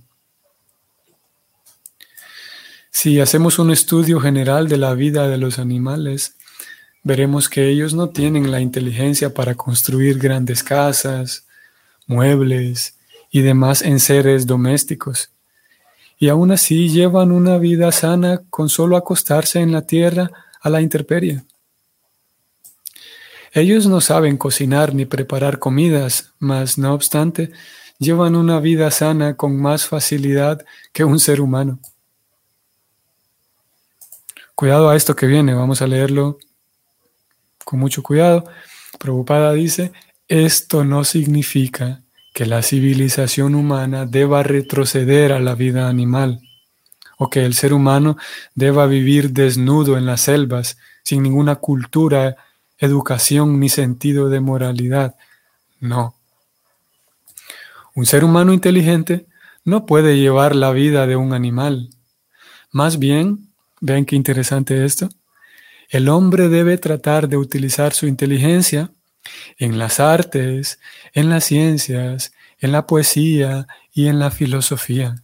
Si 2.91 3.21
hacemos 3.21 3.59
un 3.59 3.71
estudio 3.71 4.21
general 4.21 4.69
de 4.69 4.77
la 4.77 4.95
vida 4.95 5.29
de 5.29 5.39
los 5.39 5.59
animales, 5.59 6.37
veremos 7.03 7.49
que 7.49 7.69
ellos 7.69 7.95
no 7.95 8.11
tienen 8.11 8.51
la 8.51 8.61
inteligencia 8.61 9.33
para 9.33 9.55
construir 9.55 10.19
grandes 10.19 10.63
casas, 10.63 11.47
muebles 12.07 12.97
y 13.31 13.41
demás 13.41 13.83
enseres 13.83 14.47
domésticos. 14.47 15.31
Y 16.19 16.29
aún 16.29 16.51
así 16.51 16.89
llevan 16.91 17.33
una 17.33 17.57
vida 17.59 17.93
sana 17.93 18.43
con 18.51 18.69
solo 18.69 18.97
acostarse 18.97 19.61
en 19.61 19.73
la 19.73 19.83
tierra 19.83 20.31
a 20.61 20.69
la 20.69 20.83
intemperie. 20.83 21.43
Ellos 23.53 23.87
no 23.87 24.01
saben 24.01 24.37
cocinar 24.37 24.95
ni 24.95 25.07
preparar 25.07 25.59
comidas, 25.59 26.33
mas 26.39 26.79
no 26.79 26.93
obstante, 26.95 27.51
llevan 27.99 28.37
una 28.37 28.61
vida 28.61 28.91
sana 28.91 29.35
con 29.37 29.57
más 29.57 29.87
facilidad 29.87 30.65
que 30.93 31.05
un 31.05 31.19
ser 31.19 31.41
humano. 31.41 31.81
Cuidado 34.55 34.91
a 34.91 34.97
esto 34.97 35.17
que 35.17 35.27
viene, 35.27 35.55
vamos 35.55 35.81
a 35.81 35.87
leerlo 35.87 36.39
con 37.65 37.81
mucho 37.81 38.03
cuidado. 38.03 38.45
Preocupada 38.99 39.53
dice, 39.53 39.93
esto 40.29 40.85
no 40.85 41.05
significa 41.05 42.03
que 42.35 42.47
la 42.47 42.63
civilización 42.63 43.55
humana 43.55 44.07
deba 44.07 44.43
retroceder 44.43 45.33
a 45.33 45.41
la 45.41 45.55
vida 45.55 45.89
animal 45.89 46.41
o 47.19 47.29
que 47.29 47.45
el 47.45 47.55
ser 47.55 47.75
humano 47.75 48.17
deba 48.55 48.87
vivir 48.87 49.33
desnudo 49.33 49.99
en 49.99 50.07
las 50.07 50.23
selvas, 50.23 50.79
sin 51.03 51.23
ninguna 51.23 51.57
cultura, 51.57 52.37
educación 52.79 53.61
ni 53.61 53.69
sentido 53.69 54.31
de 54.31 54.41
moralidad. 54.41 55.17
No. 55.81 56.15
Un 57.95 58.07
ser 58.07 58.25
humano 58.25 58.55
inteligente 58.55 59.27
no 59.65 59.85
puede 59.85 60.17
llevar 60.17 60.57
la 60.57 60.71
vida 60.71 61.07
de 61.07 61.17
un 61.17 61.35
animal. 61.35 61.91
Más 62.73 62.99
bien, 62.99 63.51
vean 63.81 64.07
qué 64.07 64.17
interesante 64.17 64.85
esto, 64.85 65.11
el 65.91 66.09
hombre 66.09 66.49
debe 66.49 66.79
tratar 66.79 67.29
de 67.29 67.37
utilizar 67.37 67.93
su 67.93 68.07
inteligencia 68.07 68.93
en 69.59 69.79
las 69.79 70.01
artes, 70.01 70.79
en 71.13 71.29
las 71.29 71.45
ciencias, 71.45 72.33
en 72.61 72.73
la 72.73 72.87
poesía 72.87 73.67
y 73.93 74.07
en 74.07 74.19
la 74.19 74.31
filosofía. 74.31 75.23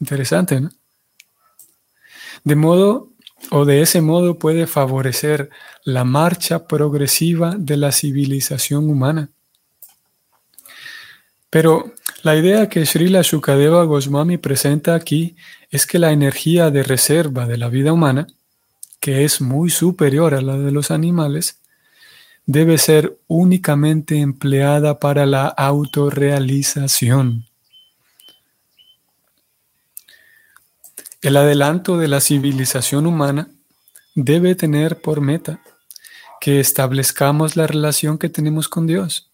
Interesante, 0.00 0.60
¿no? 0.60 0.70
De 2.44 2.56
modo 2.56 3.12
o 3.50 3.64
de 3.64 3.80
ese 3.80 4.00
modo 4.00 4.38
puede 4.38 4.66
favorecer 4.66 5.50
la 5.84 6.04
marcha 6.04 6.66
progresiva 6.66 7.54
de 7.56 7.76
la 7.76 7.92
civilización 7.92 8.90
humana. 8.90 9.30
Pero 11.48 11.92
la 12.22 12.36
idea 12.36 12.68
que 12.68 12.84
Srila 12.84 13.22
Shukadeva 13.22 13.84
Goswami 13.84 14.36
presenta 14.36 14.94
aquí 14.94 15.36
es 15.70 15.86
que 15.86 16.00
la 16.00 16.10
energía 16.10 16.70
de 16.70 16.82
reserva 16.82 17.46
de 17.46 17.56
la 17.56 17.68
vida 17.68 17.92
humana 17.92 18.26
que 19.06 19.22
es 19.22 19.40
muy 19.40 19.70
superior 19.70 20.34
a 20.34 20.40
la 20.40 20.58
de 20.58 20.72
los 20.72 20.90
animales, 20.90 21.60
debe 22.44 22.76
ser 22.76 23.16
únicamente 23.28 24.18
empleada 24.18 24.98
para 24.98 25.26
la 25.26 25.46
autorrealización. 25.46 27.46
El 31.22 31.36
adelanto 31.36 31.98
de 31.98 32.08
la 32.08 32.20
civilización 32.20 33.06
humana 33.06 33.48
debe 34.16 34.56
tener 34.56 35.00
por 35.00 35.20
meta 35.20 35.60
que 36.40 36.58
establezcamos 36.58 37.54
la 37.54 37.68
relación 37.68 38.18
que 38.18 38.28
tenemos 38.28 38.68
con 38.68 38.88
Dios, 38.88 39.30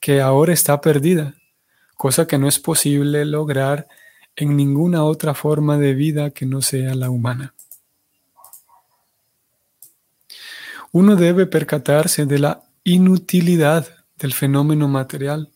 que 0.00 0.20
ahora 0.20 0.52
está 0.52 0.82
perdida, 0.82 1.32
cosa 1.96 2.26
que 2.26 2.36
no 2.36 2.46
es 2.46 2.58
posible 2.58 3.24
lograr 3.24 3.88
en 4.36 4.54
ninguna 4.54 5.02
otra 5.02 5.32
forma 5.32 5.78
de 5.78 5.94
vida 5.94 6.30
que 6.30 6.44
no 6.44 6.60
sea 6.60 6.94
la 6.94 7.08
humana. 7.08 7.54
Uno 10.92 11.16
debe 11.16 11.46
percatarse 11.46 12.26
de 12.26 12.38
la 12.38 12.62
inutilidad 12.84 13.86
del 14.16 14.32
fenómeno 14.32 14.88
material 14.88 15.50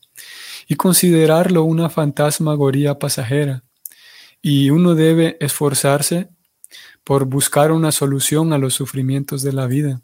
y 0.69 0.77
considerarlo 0.77 1.65
una 1.65 1.89
fantasmagoría 1.91 2.99
pasajera. 2.99 3.65
Y 4.41 4.71
uno 4.71 4.95
debe 4.95 5.37
esforzarse 5.41 6.29
por 7.05 7.25
buscar 7.25 7.73
una 7.73 7.93
solución 7.93 8.53
a 8.53 8.59
los 8.59 8.75
sufrimientos 8.75 9.43
de 9.43 9.53
la 9.53 9.67
vida. 9.67 10.03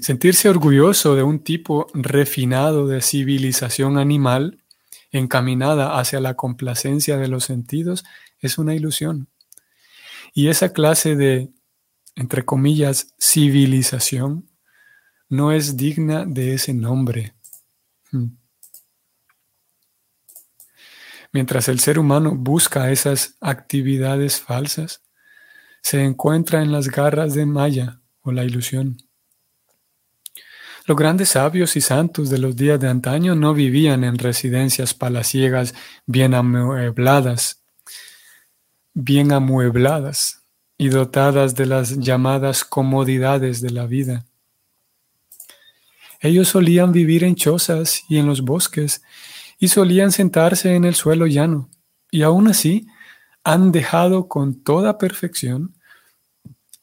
Sentirse 0.00 0.48
orgulloso 0.48 1.16
de 1.16 1.22
un 1.22 1.40
tipo 1.40 1.86
refinado 1.92 2.86
de 2.86 3.02
civilización 3.02 3.98
animal 3.98 4.62
encaminada 5.10 5.98
hacia 5.98 6.20
la 6.20 6.34
complacencia 6.34 7.16
de 7.16 7.28
los 7.28 7.44
sentidos 7.44 8.04
es 8.40 8.58
una 8.58 8.74
ilusión. 8.74 9.28
Y 10.34 10.48
esa 10.48 10.72
clase 10.72 11.16
de 11.16 11.50
entre 12.18 12.44
comillas, 12.44 13.14
civilización, 13.16 14.48
no 15.28 15.52
es 15.52 15.76
digna 15.76 16.24
de 16.26 16.54
ese 16.54 16.74
nombre. 16.74 17.34
Hmm. 18.10 18.30
Mientras 21.32 21.68
el 21.68 21.78
ser 21.78 21.96
humano 21.96 22.34
busca 22.34 22.90
esas 22.90 23.36
actividades 23.40 24.40
falsas, 24.40 25.02
se 25.80 26.02
encuentra 26.02 26.60
en 26.60 26.72
las 26.72 26.88
garras 26.88 27.34
de 27.34 27.46
Maya 27.46 28.00
o 28.22 28.32
la 28.32 28.44
ilusión. 28.44 28.96
Los 30.86 30.96
grandes 30.96 31.28
sabios 31.30 31.76
y 31.76 31.80
santos 31.80 32.30
de 32.30 32.38
los 32.38 32.56
días 32.56 32.80
de 32.80 32.88
antaño 32.88 33.36
no 33.36 33.54
vivían 33.54 34.02
en 34.02 34.18
residencias 34.18 34.92
palaciegas 34.92 35.72
bien 36.04 36.34
amuebladas, 36.34 37.62
bien 38.92 39.30
amuebladas, 39.30 40.37
y 40.78 40.88
dotadas 40.88 41.56
de 41.56 41.66
las 41.66 41.98
llamadas 41.98 42.64
comodidades 42.64 43.60
de 43.60 43.70
la 43.70 43.86
vida. 43.86 44.24
Ellos 46.20 46.48
solían 46.48 46.92
vivir 46.92 47.24
en 47.24 47.34
chozas 47.34 48.04
y 48.08 48.18
en 48.18 48.26
los 48.26 48.42
bosques 48.42 49.02
y 49.58 49.68
solían 49.68 50.12
sentarse 50.12 50.74
en 50.74 50.84
el 50.84 50.94
suelo 50.94 51.26
llano, 51.26 51.68
y 52.10 52.22
aún 52.22 52.48
así 52.48 52.86
han 53.42 53.72
dejado 53.72 54.28
con 54.28 54.62
toda 54.62 54.98
perfección 54.98 55.74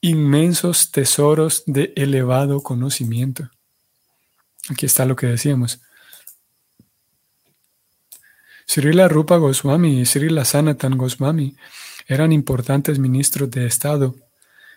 inmensos 0.01 0.91
tesoros 0.91 1.63
de 1.65 1.93
elevado 1.95 2.61
conocimiento. 2.61 3.49
Aquí 4.69 4.85
está 4.85 5.05
lo 5.05 5.15
que 5.15 5.27
decíamos. 5.27 5.81
Srila 8.67 9.07
Rupa 9.07 9.37
Goswami 9.37 10.01
y 10.01 10.05
Srila 10.05 10.43
Sanatan 10.43 10.97
Goswami 10.97 11.55
eran 12.07 12.31
importantes 12.31 12.99
ministros 12.99 13.49
de 13.51 13.65
Estado, 13.65 14.15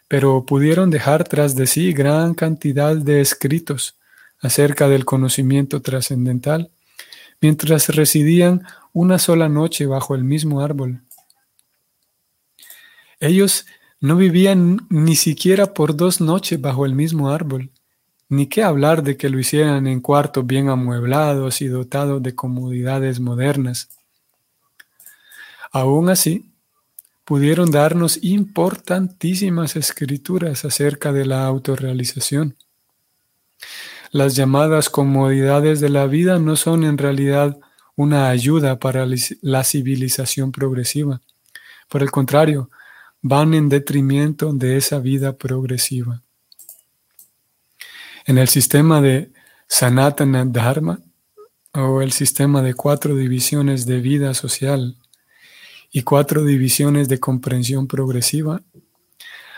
pero 0.09 0.45
pudieron 0.47 0.91
dejar 0.91 1.25
tras 1.25 1.55
de 1.55 1.67
sí 1.67 1.93
gran 1.93 2.35
cantidad 2.35 2.97
de 2.97 3.21
escritos 3.21 3.97
acerca 4.41 4.89
del 4.89 5.05
conocimiento 5.05 5.83
trascendental, 5.83 6.71
mientras 7.41 7.89
residían 7.89 8.65
una 8.93 9.19
sola 9.19 9.49
noche 9.49 9.87
bajo 9.87 10.15
el 10.15 10.25
mismo 10.25 10.61
árbol. 10.61 11.03
Ellos 13.21 13.67
no 14.01 14.17
vivían 14.17 14.87
ni 14.89 15.17
siquiera 15.17 15.75
por 15.75 15.97
dos 15.97 16.21
noches 16.21 16.61
bajo 16.61 16.87
el 16.87 16.95
mismo 16.95 17.31
árbol, 17.31 17.71
ni 18.29 18.47
qué 18.47 18.63
hablar 18.63 19.03
de 19.03 19.17
que 19.17 19.29
lo 19.29 19.39
hicieran 19.39 19.87
en 19.87 20.01
cuartos 20.01 20.47
bien 20.47 20.69
amueblados 20.69 21.61
y 21.61 21.67
dotados 21.67 22.23
de 22.23 22.35
comodidades 22.35 23.21
modernas. 23.21 23.89
Aún 25.73 26.11
así, 26.11 26.51
pudieron 27.29 27.71
darnos 27.71 28.19
importantísimas 28.25 29.77
escrituras 29.77 30.65
acerca 30.65 31.13
de 31.13 31.27
la 31.27 31.45
autorrealización. 31.45 32.57
Las 34.13 34.35
llamadas 34.35 34.89
comodidades 34.89 35.81
de 35.81 35.91
la 35.91 36.07
vida 36.07 36.39
no 36.39 36.57
son 36.57 36.85
en 36.85 36.97
realidad 36.97 37.59
una 37.97 38.31
ayuda 38.31 38.79
para 38.79 39.07
la 39.43 39.63
civilización 39.63 40.53
progresiva. 40.53 41.21
Por 41.91 42.03
el 42.03 42.11
contrario, 42.11 42.71
van 43.21 43.53
en 43.53 43.69
detrimento 43.69 44.55
de 44.55 44.79
esa 44.79 44.99
vida 44.99 45.37
progresiva. 45.37 46.23
En 48.25 48.39
el 48.39 48.49
sistema 48.49 49.03
de 49.03 49.33
Sanatana 49.67 50.47
Dharma, 50.47 50.99
o 51.75 52.01
el 52.01 52.13
sistema 52.13 52.63
de 52.63 52.73
cuatro 52.73 53.15
divisiones 53.15 53.85
de 53.85 54.01
vida 54.01 54.33
social 54.33 54.97
y 55.91 56.03
cuatro 56.03 56.45
divisiones 56.45 57.09
de 57.09 57.19
comprensión 57.19 57.87
progresiva, 57.87 58.63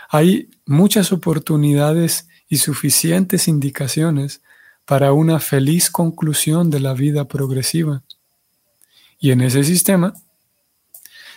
hay 0.09 0.49
muchas 0.65 1.11
oportunidades 1.11 2.27
y 2.49 2.57
suficientes 2.57 3.47
indicaciones 3.47 4.41
para 4.85 5.13
una 5.13 5.39
feliz 5.39 5.89
conclusión 5.89 6.69
de 6.69 6.79
la 6.81 6.93
vida 6.93 7.25
progresiva. 7.25 8.03
Y 9.19 9.31
en 9.31 9.41
ese 9.41 9.63
sistema, 9.63 10.13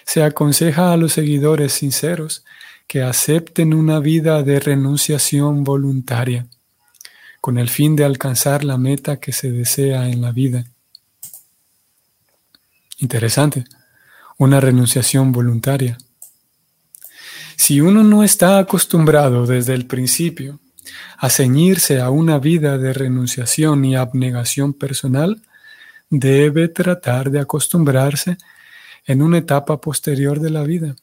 se 0.05 0.23
aconseja 0.23 0.93
a 0.93 0.97
los 0.97 1.13
seguidores 1.13 1.73
sinceros 1.73 2.45
que 2.87 3.03
acepten 3.03 3.75
una 3.75 3.99
vida 3.99 4.43
de 4.43 4.61
renunciación 4.61 5.65
voluntaria, 5.65 6.47
con 7.41 7.59
el 7.59 7.69
fin 7.69 7.97
de 7.97 8.05
alcanzar 8.05 8.65
la 8.65 8.77
meta 8.77 9.19
que 9.19 9.33
se 9.33 9.51
desea 9.51 10.09
en 10.09 10.21
la 10.21 10.33
vida. 10.33 10.67
Interesante, 12.99 13.65
una 14.39 14.61
renunciación 14.61 15.33
voluntaria. 15.33 15.99
Si 17.57 17.81
uno 17.81 18.03
no 18.03 18.25
está 18.25 18.59
acostumbrado 18.59 19.47
desde 19.47 19.75
el 19.75 19.87
principio 19.87 20.61
a 21.19 21.31
ceñirse 21.31 22.01
a 22.01 22.11
una 22.11 22.39
vida 22.39 22.79
de 22.79 22.93
renunciación 22.93 23.85
y 23.85 23.97
abnegación 23.97 24.75
personal, 24.75 25.43
debe 26.11 26.69
tratar 26.69 27.31
de 27.31 27.41
acostumbrarse 27.41 28.37
en 29.07 29.23
una 29.23 29.39
etapa 29.39 29.81
posterior 29.81 30.41
de 30.41 30.51
la 30.51 30.63
vida, 30.65 30.97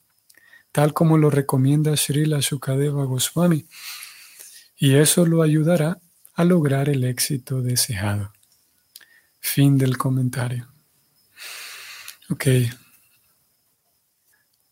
tal 0.72 0.94
como 0.94 1.18
lo 1.18 1.30
recomienda 1.30 1.96
Srila 1.96 2.40
Shukadeva 2.40 3.06
Goswami, 3.06 3.66
y 4.78 4.96
eso 4.96 5.26
lo 5.26 5.42
ayudará 5.42 6.00
a 6.34 6.44
lograr 6.44 6.90
el 6.90 7.04
éxito 7.04 7.62
deseado. 7.62 8.32
Fin 9.40 9.78
del 9.78 9.98
comentario. 9.98 10.68
Ok. 12.30 12.48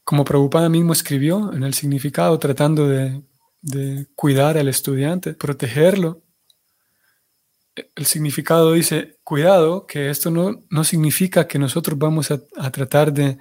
Como 0.09 0.25
Prabhupada 0.25 0.69
mismo 0.69 0.91
escribió 0.91 1.53
en 1.53 1.61
el 1.61 1.75
significado, 1.75 2.39
tratando 2.39 2.87
de, 2.87 3.21
de 3.61 4.07
cuidar 4.15 4.57
al 4.57 4.67
estudiante, 4.67 5.35
protegerlo, 5.35 6.23
el 7.95 8.07
significado 8.07 8.73
dice, 8.73 9.19
cuidado, 9.23 9.85
que 9.85 10.09
esto 10.09 10.31
no, 10.31 10.63
no 10.71 10.83
significa 10.83 11.47
que 11.47 11.59
nosotros 11.59 11.95
vamos 11.95 12.31
a, 12.31 12.39
tratar 12.71 13.13
de 13.13 13.37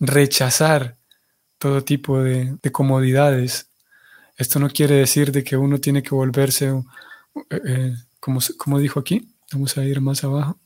rechazar 0.00 0.96
todo 1.58 1.84
tipo 1.84 2.22
de, 2.22 2.56
comodidades. 2.72 3.70
Esto 4.38 4.60
no 4.60 4.70
quiere 4.70 4.94
decir 4.94 5.30
de 5.30 5.44
que 5.44 5.58
uno 5.58 5.78
tiene 5.78 6.02
que 6.02 6.14
volverse, 6.14 6.68
eh, 7.50 7.60
eh, 7.66 7.94
como, 8.18 8.78
dijo 8.78 8.98
aquí, 8.98 9.28
vamos 9.52 9.76
a 9.76 9.84
ir 9.84 10.00
más 10.00 10.24
abajo. 10.24 10.58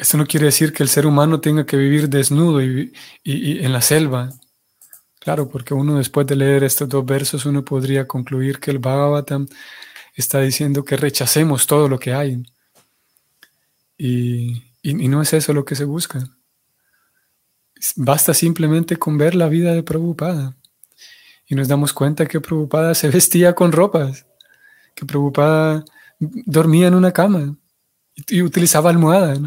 Esto 0.00 0.16
no 0.16 0.26
quiere 0.26 0.46
decir 0.46 0.72
que 0.72 0.82
el 0.82 0.88
ser 0.88 1.06
humano 1.06 1.40
tenga 1.40 1.66
que 1.66 1.76
vivir 1.76 2.08
desnudo 2.08 2.62
y, 2.62 2.90
y 3.22 3.62
en 3.62 3.70
la 3.70 3.82
selva. 3.82 4.30
Claro, 5.18 5.50
porque 5.50 5.74
uno 5.74 5.98
después 5.98 6.26
de 6.26 6.36
leer 6.36 6.64
estos 6.64 6.88
dos 6.88 7.04
versos, 7.04 7.44
uno 7.44 7.62
podría 7.62 8.08
concluir 8.08 8.58
que 8.58 8.70
el 8.70 8.78
Bhagavatam 8.78 9.46
está 10.14 10.40
diciendo 10.40 10.84
que 10.84 10.96
rechacemos 10.96 11.66
todo 11.66 11.86
lo 11.86 11.98
que 11.98 12.14
hay. 12.14 12.42
Y, 13.98 14.62
no 14.82 15.20
es 15.20 15.34
eso 15.34 15.52
lo 15.52 15.66
que 15.66 15.76
se 15.76 15.84
busca. 15.84 16.24
Basta 17.96 18.32
simplemente 18.32 18.96
con 18.96 19.18
ver 19.18 19.34
la 19.34 19.48
vida 19.48 19.74
de 19.74 19.82
Prabhupada. 19.82 20.56
Y 21.46 21.54
nos 21.54 21.68
damos 21.68 21.92
cuenta 21.92 22.24
que 22.24 22.40
Prabhupada 22.40 22.94
se 22.94 23.10
vestía 23.10 23.54
con 23.54 23.72
ropas, 23.72 24.24
que 24.94 25.04
Prabhupada 25.04 25.84
dormía 26.18 26.88
en 26.88 26.94
una 26.94 27.12
cama 27.12 27.59
y, 28.28 28.42
utilizaba 28.42 28.90
almohada. 28.90 29.38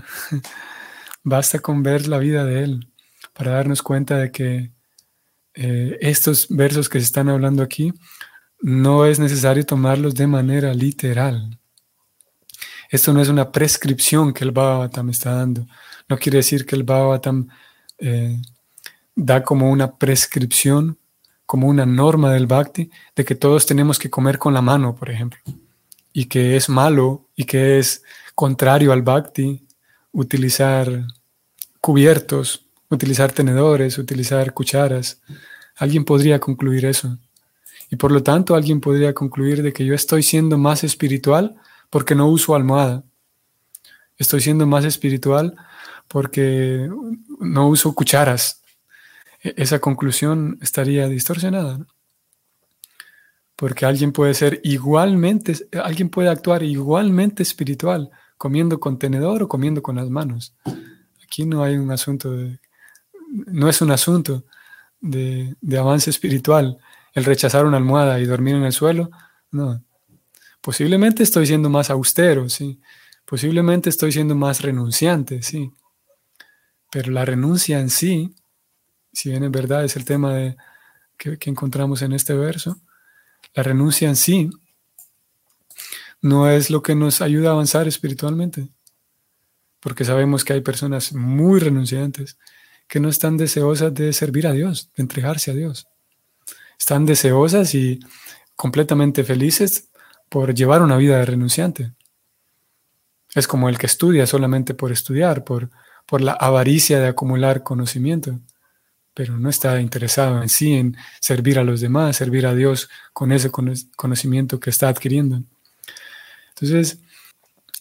Basta 1.24 1.60
con 1.60 1.84
ver 1.84 2.08
la 2.08 2.18
vida 2.18 2.46
de 2.46 2.64
él 2.64 2.88
para 3.34 3.52
darnos 3.52 3.82
cuenta 3.82 4.18
de 4.18 4.32
que 4.32 4.72
eh, 5.56 5.98
estos 6.02 6.48
versos 6.50 6.90
que 6.90 7.00
se 7.00 7.06
están 7.06 7.30
hablando 7.30 7.64
aquí 7.64 7.94
no 8.62 9.06
es 9.06 9.20
necesario 9.20 9.66
tomarlos 9.66 10.16
de 10.16 10.28
manera 10.28 10.74
literal. 10.74 11.60
Esto 12.90 13.14
no 13.14 13.22
es 13.22 13.30
una 13.30 13.52
prescripción 13.52 14.34
que 14.34 14.44
el 14.44 14.52
Bhagavatam 14.52 15.10
está 15.10 15.36
dando. 15.36 15.66
No 16.08 16.18
quiere 16.18 16.38
decir 16.38 16.66
que 16.66 16.76
el 16.76 16.84
Bhagavatam 16.84 17.48
eh, 17.98 18.40
da 19.16 19.44
como 19.44 19.70
una 19.70 19.96
prescripción, 19.96 20.98
como 21.46 21.68
una 21.68 21.86
norma 21.86 22.32
del 22.32 22.48
Bhakti, 22.48 22.90
de 23.16 23.26
que 23.26 23.36
todos 23.36 23.66
tenemos 23.66 24.00
que 24.00 24.10
comer 24.10 24.38
con 24.38 24.54
la 24.54 24.62
mano, 24.62 24.96
por 24.96 25.10
ejemplo, 25.10 25.40
y 26.14 26.26
que 26.26 26.56
es 26.56 26.70
malo 26.70 27.28
y 27.36 27.46
que 27.46 27.80
es 27.80 28.04
contrario 28.36 28.92
al 28.92 29.02
Bhakti 29.02 29.66
utilizar 30.14 31.06
cubiertos, 31.82 32.66
utilizar 32.90 33.32
tenedores, 33.32 33.98
utilizar 33.98 34.54
cucharas. 34.54 35.22
Alguien 35.76 36.06
podría 36.06 36.40
concluir 36.40 36.86
eso. 36.86 37.18
Y 37.90 37.96
por 37.96 38.12
lo 38.12 38.24
tanto 38.24 38.56
alguien 38.56 38.80
podría 38.80 39.14
concluir 39.14 39.62
de 39.62 39.74
que 39.74 39.86
yo 39.86 39.94
estoy 39.94 40.24
siendo 40.24 40.58
más 40.58 40.84
espiritual 40.84 41.56
porque 41.90 42.16
no 42.16 42.28
uso 42.28 42.56
almohada. 42.56 43.04
Estoy 44.18 44.42
siendo 44.42 44.66
más 44.66 44.86
espiritual 44.86 45.56
porque 46.08 46.90
no 47.40 47.68
uso 47.68 47.94
cucharas. 47.94 48.62
E-, 49.44 49.54
esa 49.58 49.80
conclusión 49.80 50.58
estaría 50.62 51.08
distorsionada. 51.08 51.86
Porque 53.56 53.86
alguien 53.86 54.12
puede 54.12 54.34
ser 54.34 54.62
igualmente, 54.64 55.56
alguien 55.84 56.10
puede 56.10 56.30
actuar 56.30 56.64
igualmente 56.64 57.44
espiritual 57.44 58.12
comiendo 58.44 58.78
con 58.78 59.00
tenedor 59.00 59.42
o 59.42 59.48
comiendo 59.48 59.82
con 59.82 59.96
las 59.96 60.10
manos. 60.10 60.54
Aquí 61.24 61.46
no 61.46 61.64
hay 61.64 61.78
un 61.78 61.90
asunto 61.92 62.34
de, 62.34 62.60
no 63.30 63.70
es 63.70 63.82
un 63.82 63.90
asunto 63.90 64.44
de, 65.00 65.56
de 65.62 65.78
avance 65.78 66.10
espiritual 66.10 66.78
el 67.14 67.24
rechazar 67.24 67.66
una 67.66 67.78
almohada 67.78 68.20
y 68.20 68.26
dormir 68.26 68.56
en 68.56 68.64
el 68.64 68.74
suelo. 68.74 69.10
No. 69.50 69.82
Posiblemente 70.60 71.24
estoy 71.24 71.48
siendo 71.48 71.70
más 71.70 71.90
austero, 71.90 72.50
sí. 72.50 72.82
Posiblemente 73.24 73.90
estoy 73.90 74.12
siendo 74.12 74.36
más 74.36 74.60
renunciante, 74.60 75.42
sí. 75.42 75.72
Pero 76.92 77.14
la 77.14 77.24
renuncia 77.24 77.80
en 77.80 77.90
sí, 77.90 78.36
si 79.14 79.30
bien 79.30 79.46
es 79.46 79.52
verdad, 79.52 79.86
es 79.86 79.96
el 79.96 80.04
tema 80.04 80.34
de, 80.34 80.58
que, 81.16 81.38
que 81.38 81.50
encontramos 81.50 82.02
en 82.02 82.12
este 82.12 82.34
verso, 82.34 82.76
la 83.54 83.64
renuncia 83.64 84.10
en 84.10 84.18
sí 84.18 84.50
no 86.24 86.50
es 86.50 86.72
lo 86.72 86.82
que 86.82 86.96
nos 86.96 87.22
ayuda 87.22 87.50
a 87.50 87.54
avanzar 87.54 87.88
espiritualmente. 87.88 88.70
Porque 89.80 90.06
sabemos 90.06 90.44
que 90.44 90.54
hay 90.54 90.62
personas 90.62 91.14
muy 91.14 91.60
renunciantes 91.60 92.40
que 92.88 93.00
no 93.00 93.10
están 93.10 93.38
deseosas 93.38 93.94
de 93.94 94.12
servir 94.14 94.48
a 94.48 94.54
Dios, 94.54 94.90
de 94.96 95.04
entregarse 95.04 95.52
a 95.52 95.54
Dios 95.54 95.88
están 96.84 97.06
deseosas 97.06 97.76
y 97.76 98.02
completamente 98.58 99.24
felices 99.24 99.90
por 100.28 100.54
llevar 100.54 100.82
una 100.82 100.98
vida 100.98 101.18
de 101.18 101.26
renunciante. 101.26 101.94
Es 103.34 103.48
como 103.48 103.70
el 103.70 103.78
que 103.78 103.86
estudia 103.86 104.28
solamente 104.28 104.74
por 104.74 104.92
estudiar, 104.92 105.46
por, 105.46 105.70
por 106.06 106.20
la 106.20 106.34
avaricia 106.34 107.00
de 107.00 107.08
acumular 107.08 107.64
conocimiento, 107.64 108.38
pero 109.14 109.38
no 109.38 109.50
está 109.50 109.80
interesado 109.80 110.42
en 110.42 110.50
sí 110.50 110.74
en 110.74 110.98
servir 111.22 111.58
a 111.58 111.64
los 111.64 111.80
demás, 111.80 112.18
servir 112.18 112.46
a 112.48 112.54
Dios 112.54 112.90
con 113.14 113.32
ese 113.32 113.50
conocimiento 113.96 114.60
que 114.60 114.70
está 114.70 114.90
adquiriendo. 114.90 115.42
Entonces, 116.64 117.00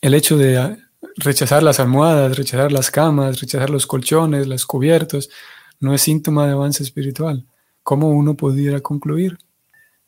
el 0.01 0.12
hecho 0.12 0.37
de 0.37 0.77
rechazar 1.16 1.62
las 1.62 1.79
almohadas, 1.79 2.37
rechazar 2.37 2.73
las 2.73 2.90
camas, 2.90 3.40
rechazar 3.40 3.71
los 3.71 3.87
colchones, 3.87 4.49
los 4.49 4.66
cubiertos, 4.66 5.31
no 5.79 5.95
es 5.95 6.03
síntoma 6.03 6.47
de 6.47 6.53
avance 6.53 6.83
espiritual. 6.83 7.47
¿Cómo 7.85 8.11
uno 8.11 8.35
pudiera 8.35 8.81
concluir? 8.81 9.38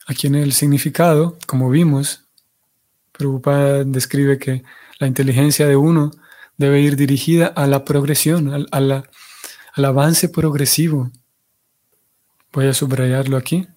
Aquí 0.09 0.27
en 0.27 0.35
el 0.35 0.53
significado, 0.53 1.39
como 1.47 1.71
vimos, 1.71 2.25
Prabhupada 3.13 3.85
describe 3.85 4.41
que 4.41 4.65
la 4.99 5.07
inteligencia 5.07 5.69
de 5.69 5.77
uno 5.77 6.11
debe 6.57 6.81
ir 6.81 6.97
dirigida 6.97 7.47
a 7.47 7.69
la 7.69 7.85
progresión, 7.85 8.53
al, 8.53 8.67
al 8.73 9.85
avance 9.85 10.29
progresivo. 10.29 11.13
Voy 12.53 12.67
a 12.67 12.75
subrayarlo 12.75 13.37
aquí. 13.37 13.69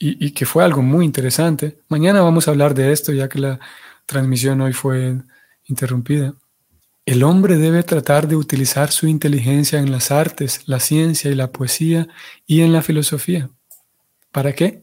Y, 0.00 0.30
que 0.30 0.46
fue 0.46 0.62
algo 0.62 0.80
muy 0.80 1.04
interesante. 1.04 1.80
Mañana 1.88 2.20
vamos 2.20 2.46
a 2.46 2.52
hablar 2.52 2.72
de 2.72 2.92
esto, 2.92 3.12
ya 3.12 3.28
que 3.28 3.40
la 3.40 3.58
transmisión 4.06 4.60
hoy 4.60 4.72
fue 4.72 5.16
interrumpida. 5.64 6.34
El 7.04 7.24
hombre 7.24 7.56
debe 7.56 7.82
tratar 7.82 8.28
de 8.28 8.36
utilizar 8.36 8.92
su 8.92 9.08
inteligencia 9.08 9.80
en 9.80 9.90
las 9.90 10.12
artes, 10.12 10.62
la 10.66 10.78
ciencia 10.78 11.30
y 11.30 11.34
la 11.34 11.50
poesía 11.50 12.06
y 12.46 12.60
en 12.60 12.72
la 12.72 12.82
filosofía. 12.82 13.50
¿Para 14.30 14.52
qué? 14.52 14.82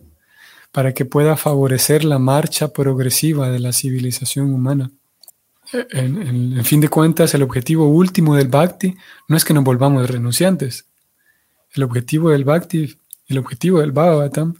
Para 0.71 0.93
que 0.93 1.05
pueda 1.05 1.37
favorecer 1.37 2.03
la 2.03 2.19
marcha 2.19 2.73
progresiva 2.73 3.49
de 3.49 3.59
la 3.59 3.71
civilización 3.71 4.53
humana. 4.53 4.91
En, 5.71 6.63
fin 6.63 6.79
de 6.79 6.89
cuentas, 6.89 7.33
el 7.33 7.43
objetivo 7.43 7.87
último 7.87 8.35
del 8.35 8.47
bhakti 8.47 8.95
no 9.27 9.37
es 9.37 9.43
que 9.43 9.53
nos 9.53 9.63
volvamos 9.63 10.09
renunciantes. 10.09 10.85
El 11.73 11.83
objetivo 11.83 12.29
del 12.29 12.43
bhakti, 12.43 12.97
el 13.27 13.37
objetivo 13.37 13.79
del 13.79 13.91
bhagavatam, 13.91 14.55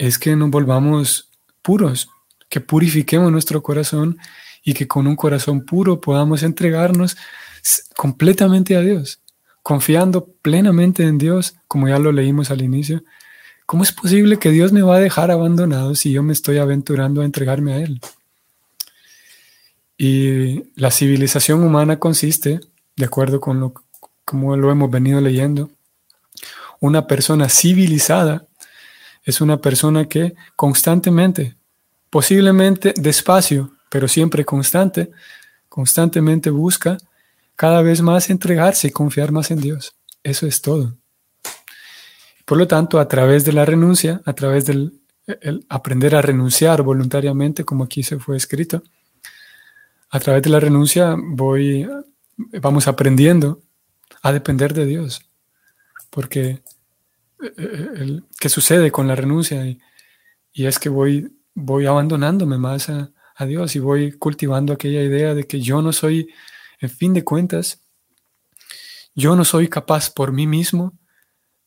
es 0.00 0.18
que 0.18 0.34
nos 0.34 0.50
volvamos 0.50 1.28
puros, 1.62 2.08
que 2.48 2.60
purifiquemos 2.60 3.30
nuestro 3.30 3.62
corazón 3.62 4.18
y 4.64 4.72
que 4.74 4.88
con 4.88 5.06
un 5.06 5.14
corazón 5.14 5.64
puro 5.64 6.00
podamos 6.00 6.42
entregarnos 6.42 7.16
completamente 7.96 8.76
a 8.76 8.80
Dios, 8.80 9.20
confiando 9.62 10.26
plenamente 10.42 11.02
en 11.02 11.18
Dios, 11.18 11.54
como 11.68 11.86
ya 11.86 11.98
lo 11.98 12.12
leímos 12.12 12.50
al 12.50 12.62
inicio, 12.62 13.02
¿Cómo 13.70 13.84
es 13.84 13.92
posible 13.92 14.40
que 14.40 14.50
Dios 14.50 14.72
me 14.72 14.82
va 14.82 14.96
a 14.96 14.98
dejar 14.98 15.30
abandonado 15.30 15.94
si 15.94 16.10
yo 16.10 16.24
me 16.24 16.32
estoy 16.32 16.58
aventurando 16.58 17.20
a 17.20 17.24
entregarme 17.24 17.72
a 17.72 17.76
Él? 17.76 18.00
Y 19.96 20.64
la 20.74 20.90
civilización 20.90 21.62
humana 21.62 22.00
consiste, 22.00 22.58
de 22.96 23.04
acuerdo 23.04 23.38
con 23.38 23.60
lo 23.60 23.74
como 24.24 24.56
lo 24.56 24.72
hemos 24.72 24.90
venido 24.90 25.20
leyendo, 25.20 25.70
una 26.80 27.06
persona 27.06 27.48
civilizada 27.48 28.48
es 29.24 29.40
una 29.40 29.60
persona 29.60 30.06
que 30.06 30.34
constantemente, 30.56 31.56
posiblemente 32.08 32.94
despacio, 32.96 33.72
pero 33.90 34.08
siempre 34.08 34.44
constante, 34.44 35.10
constantemente 35.68 36.50
busca 36.50 36.98
cada 37.56 37.82
vez 37.82 38.00
más 38.00 38.30
entregarse 38.30 38.88
y 38.88 38.92
confiar 38.92 39.32
más 39.32 39.50
en 39.50 39.60
Dios. 39.60 39.94
Eso 40.22 40.46
es 40.46 40.62
todo. 40.62 40.96
Por 42.44 42.58
lo 42.58 42.66
tanto, 42.66 42.98
a 42.98 43.06
través 43.06 43.44
de 43.44 43.52
la 43.52 43.64
renuncia, 43.64 44.22
a 44.24 44.32
través 44.32 44.66
del 44.66 45.00
aprender 45.68 46.16
a 46.16 46.22
renunciar 46.22 46.82
voluntariamente, 46.82 47.64
como 47.64 47.84
aquí 47.84 48.02
se 48.02 48.18
fue 48.18 48.36
escrito, 48.36 48.82
a 50.10 50.18
través 50.18 50.42
de 50.42 50.50
la 50.50 50.58
renuncia 50.58 51.14
voy, 51.16 51.88
vamos 52.60 52.88
aprendiendo 52.88 53.60
a 54.22 54.32
depender 54.32 54.74
de 54.74 54.86
Dios. 54.86 55.22
Porque, 56.10 56.60
eh, 57.42 57.52
eh, 57.56 58.20
¿qué 58.38 58.48
sucede 58.48 58.90
con 58.90 59.08
la 59.08 59.14
renuncia? 59.16 59.66
Y, 59.66 59.78
es 60.52 60.78
que 60.78 60.88
voy, 60.88 61.32
voy 61.54 61.86
abandonándome 61.86 62.58
más 62.58 62.88
a 62.90 63.46
Dios 63.46 63.74
y 63.76 63.78
voy 63.78 64.12
cultivando 64.12 64.72
aquella 64.72 65.02
idea 65.02 65.34
de 65.34 65.46
que 65.46 65.60
yo 65.60 65.80
no 65.80 65.92
soy, 65.92 66.28
en 66.80 66.90
fin 66.90 67.14
de 67.14 67.24
cuentas, 67.24 67.80
yo 69.14 69.36
no 69.36 69.44
soy 69.44 69.68
capaz 69.68 70.10
por 70.10 70.32
mí 70.32 70.46
mismo 70.46 70.98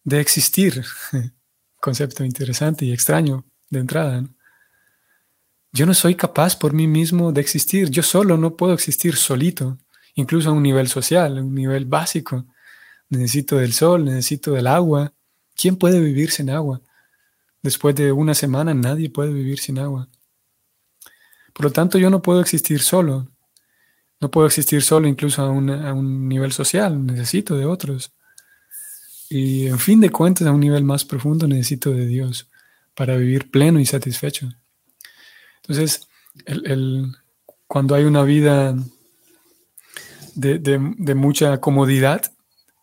de 0.04 0.20
existir. 0.20 0.84
Concepto 1.82 2.24
interesante 2.24 2.86
y 2.86 2.94
extraño 2.94 3.46
de 3.70 3.80
entrada. 3.80 4.24
Yo 5.72 5.86
no 5.86 5.94
soy 5.94 6.16
capaz 6.16 6.58
por 6.58 6.74
mí 6.74 6.88
mismo 6.88 7.32
de 7.32 7.42
existir. 7.42 7.90
Yo 7.90 8.04
solo 8.04 8.38
no 8.38 8.56
puedo 8.56 8.74
existir 8.74 9.16
solito, 9.16 9.80
incluso 10.14 10.50
a 10.50 10.54
un 10.54 10.64
nivel 10.64 10.88
social, 10.88 11.38
a 11.38 11.42
un 11.42 11.56
nivel 11.56 11.86
básico. 11.86 12.46
Necesito 13.10 13.58
del 13.58 13.74
sol, 13.74 14.06
necesito 14.06 14.54
del 14.54 14.68
agua. 14.68 15.14
¿Quién 15.64 15.78
puede 15.78 16.02
vivir 16.02 16.30
sin 16.30 16.50
agua? 16.50 16.82
Después 17.62 17.96
de 17.96 18.12
una 18.12 18.34
semana 18.34 18.74
nadie 18.74 19.10
puede 19.10 19.32
vivir 19.32 19.60
sin 19.60 19.80
agua. 19.80 20.10
Por 21.54 21.64
lo 21.64 21.72
tanto, 21.72 21.98
yo 21.98 22.10
no 22.10 22.22
puedo 22.22 22.42
existir 22.42 22.82
solo. 22.82 23.30
No 24.20 24.30
puedo 24.30 24.46
existir 24.46 24.82
solo 24.82 25.08
incluso 25.08 25.42
a 25.42 25.50
un, 25.50 25.70
a 25.70 25.94
un 25.94 26.28
nivel 26.28 26.52
social. 26.52 27.06
Necesito 27.06 27.56
de 27.56 27.64
otros. 27.64 28.12
Y 29.30 29.68
en 29.68 29.80
fin 29.80 30.02
de 30.02 30.10
cuentas, 30.10 30.46
a 30.48 30.52
un 30.52 30.60
nivel 30.60 30.84
más 30.84 31.06
profundo, 31.06 31.48
necesito 31.48 31.92
de 31.92 32.08
Dios 32.08 32.50
para 32.94 33.16
vivir 33.16 33.50
pleno 33.50 33.80
y 33.80 33.86
satisfecho. 33.86 34.50
Entonces, 35.62 36.10
cuando 37.68 37.96
hay 37.96 38.04
una 38.04 38.24
vida 38.24 38.76
de, 40.36 41.16
mucha 41.16 41.62
comodidad, 41.62 42.34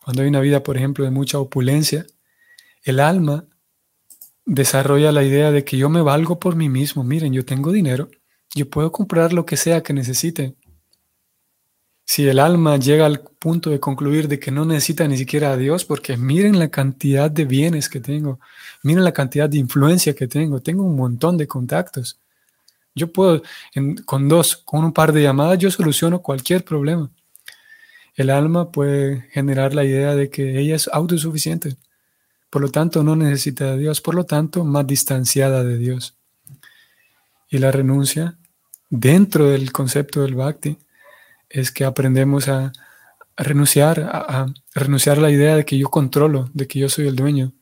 cuando 0.02 0.22
hay 0.22 0.28
una 0.28 0.40
vida, 0.40 0.62
por 0.62 0.78
ejemplo, 0.78 1.04
de 1.04 1.10
mucha 1.10 1.38
opulencia, 1.38 2.06
el 2.82 3.00
alma 3.00 3.46
desarrolla 4.44 5.12
la 5.12 5.22
idea 5.22 5.50
de 5.50 5.64
que 5.64 5.76
yo 5.76 5.88
me 5.88 6.02
valgo 6.02 6.38
por 6.40 6.56
mí 6.56 6.68
mismo. 6.68 7.04
Miren, 7.04 7.32
yo 7.32 7.44
tengo 7.44 7.72
dinero, 7.72 8.08
yo 8.54 8.68
puedo 8.68 8.90
comprar 8.92 9.32
lo 9.32 9.46
que 9.46 9.56
sea 9.56 9.82
que 9.82 9.92
necesite 9.92 10.56
si 12.10 12.26
el 12.26 12.40
alma 12.40 12.76
llega 12.76 13.06
al 13.06 13.20
punto 13.20 13.70
de 13.70 13.78
concluir 13.78 14.26
de 14.26 14.40
que 14.40 14.50
no 14.50 14.64
necesita 14.64 15.06
ni 15.06 15.16
siquiera 15.16 15.52
a 15.52 15.56
Dios, 15.56 15.84
porque 15.84 16.16
miren 16.16 16.58
la 16.58 16.68
cantidad 16.68 17.30
de 17.30 17.44
bienes 17.44 17.88
que 17.88 18.00
tengo, 18.00 18.40
miren 18.82 19.04
la 19.04 19.12
cantidad 19.12 19.48
de 19.48 19.58
influencia 19.58 20.12
que 20.12 20.26
tengo, 20.26 20.60
tengo 20.60 20.82
un 20.82 20.96
montón 20.96 21.38
de 21.38 21.46
contactos. 21.46 22.18
Yo 22.96 23.12
puedo, 23.12 23.42
con 24.06 24.28
dos, 24.28 24.56
con 24.56 24.84
un 24.84 24.92
par 24.92 25.12
de 25.12 25.22
llamadas, 25.22 25.56
yo 25.60 25.70
soluciono 25.70 26.20
cualquier 26.20 26.64
problema. 26.64 27.12
El 28.16 28.30
alma 28.30 28.72
puede 28.72 29.28
generar 29.30 29.72
la 29.72 29.84
idea 29.84 30.16
de 30.16 30.30
que 30.30 30.58
ella 30.58 30.74
es 30.74 30.88
autosuficiente, 30.92 31.76
por 32.50 32.62
lo 32.62 32.68
tanto 32.70 33.02
no 33.02 33.16
necesita 33.16 33.72
de 33.72 33.78
Dios, 33.78 34.00
por 34.00 34.14
lo 34.14 34.24
tanto 34.24 34.64
más 34.64 34.86
distanciada 34.86 35.64
de 35.64 35.78
Dios. 35.78 36.16
Y 37.48 37.58
la 37.58 37.70
renuncia, 37.70 38.36
dentro 38.90 39.46
del 39.46 39.72
concepto 39.72 40.22
del 40.22 40.34
bhakti, 40.34 40.78
es 41.48 41.70
que 41.70 41.84
aprendemos 41.84 42.48
a, 42.48 42.72
renunciar, 43.36 44.00
a, 44.00 44.46
renunciar 44.74 45.18
a 45.18 45.22
la 45.22 45.30
idea 45.30 45.56
de 45.56 45.64
que 45.64 45.78
yo 45.78 45.88
controlo, 45.88 46.50
de 46.52 46.66
que 46.66 46.78
yo 46.78 46.88
soy 46.88 47.08
el 47.08 47.16
dueño. 47.16 47.52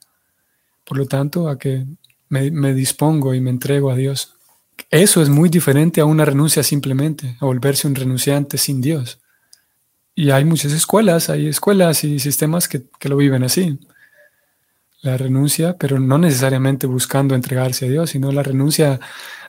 Por 0.84 0.98
lo 0.98 1.06
tanto, 1.06 1.48
a 1.48 1.58
que 1.58 1.86
me, 2.28 2.74
dispongo 2.74 3.34
y 3.34 3.40
me 3.40 3.50
entrego 3.50 3.90
a 3.90 3.96
Dios. 3.96 4.34
Eso 4.90 5.22
es 5.22 5.28
muy 5.28 5.48
diferente 5.48 6.00
a 6.00 6.04
una 6.04 6.24
renuncia 6.24 6.62
simplemente, 6.62 7.36
a 7.40 7.46
volverse 7.46 7.86
un 7.86 7.94
renunciante 7.94 8.58
sin 8.58 8.80
Dios. 8.80 9.20
Y 10.14 10.30
hay 10.30 10.44
muchas 10.44 10.72
escuelas, 10.72 11.30
hay 11.30 11.46
escuelas 11.46 12.02
y 12.04 12.18
sistemas 12.18 12.68
que, 12.68 12.84
que, 12.98 13.08
lo 13.08 13.16
viven 13.16 13.44
así. 13.44 13.78
La 15.00 15.16
renuncia, 15.16 15.76
pero 15.78 16.00
no 16.00 16.18
necesariamente 16.18 16.86
buscando 16.86 17.34
entregarse 17.34 17.86
a 17.86 17.88
Dios, 17.88 18.10
sino 18.10 18.32
la 18.32 18.42
renuncia, 18.42 18.98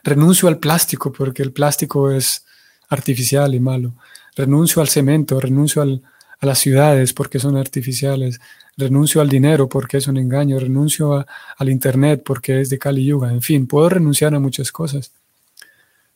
renuncio 0.04 0.48
al 0.48 0.58
plástico, 0.58 1.12
porque 1.12 1.42
el 1.42 1.52
plástico 1.52 2.10
es 2.10 2.44
artificial 2.88 3.54
y 3.54 3.60
malo. 3.60 3.94
Renuncio 4.36 4.80
al 4.80 4.88
cemento, 4.88 5.40
renuncio 5.40 5.82
a 5.82 6.46
las 6.46 6.58
ciudades 6.58 7.12
porque 7.12 7.38
son 7.38 7.56
artificiales, 7.56 8.40
renuncio 8.76 9.20
al 9.20 9.28
dinero 9.28 9.68
porque 9.68 9.98
es 9.98 10.06
un 10.06 10.16
engaño, 10.16 10.58
renuncio 10.58 11.26
al 11.56 11.68
internet 11.68 12.22
porque 12.24 12.60
es 12.60 12.70
de 12.70 12.78
Kali 12.78 13.04
Yuga, 13.04 13.30
en 13.30 13.42
fin, 13.42 13.66
puedo 13.66 13.88
renunciar 13.88 14.34
a 14.34 14.40
muchas 14.40 14.72
cosas. 14.72 15.12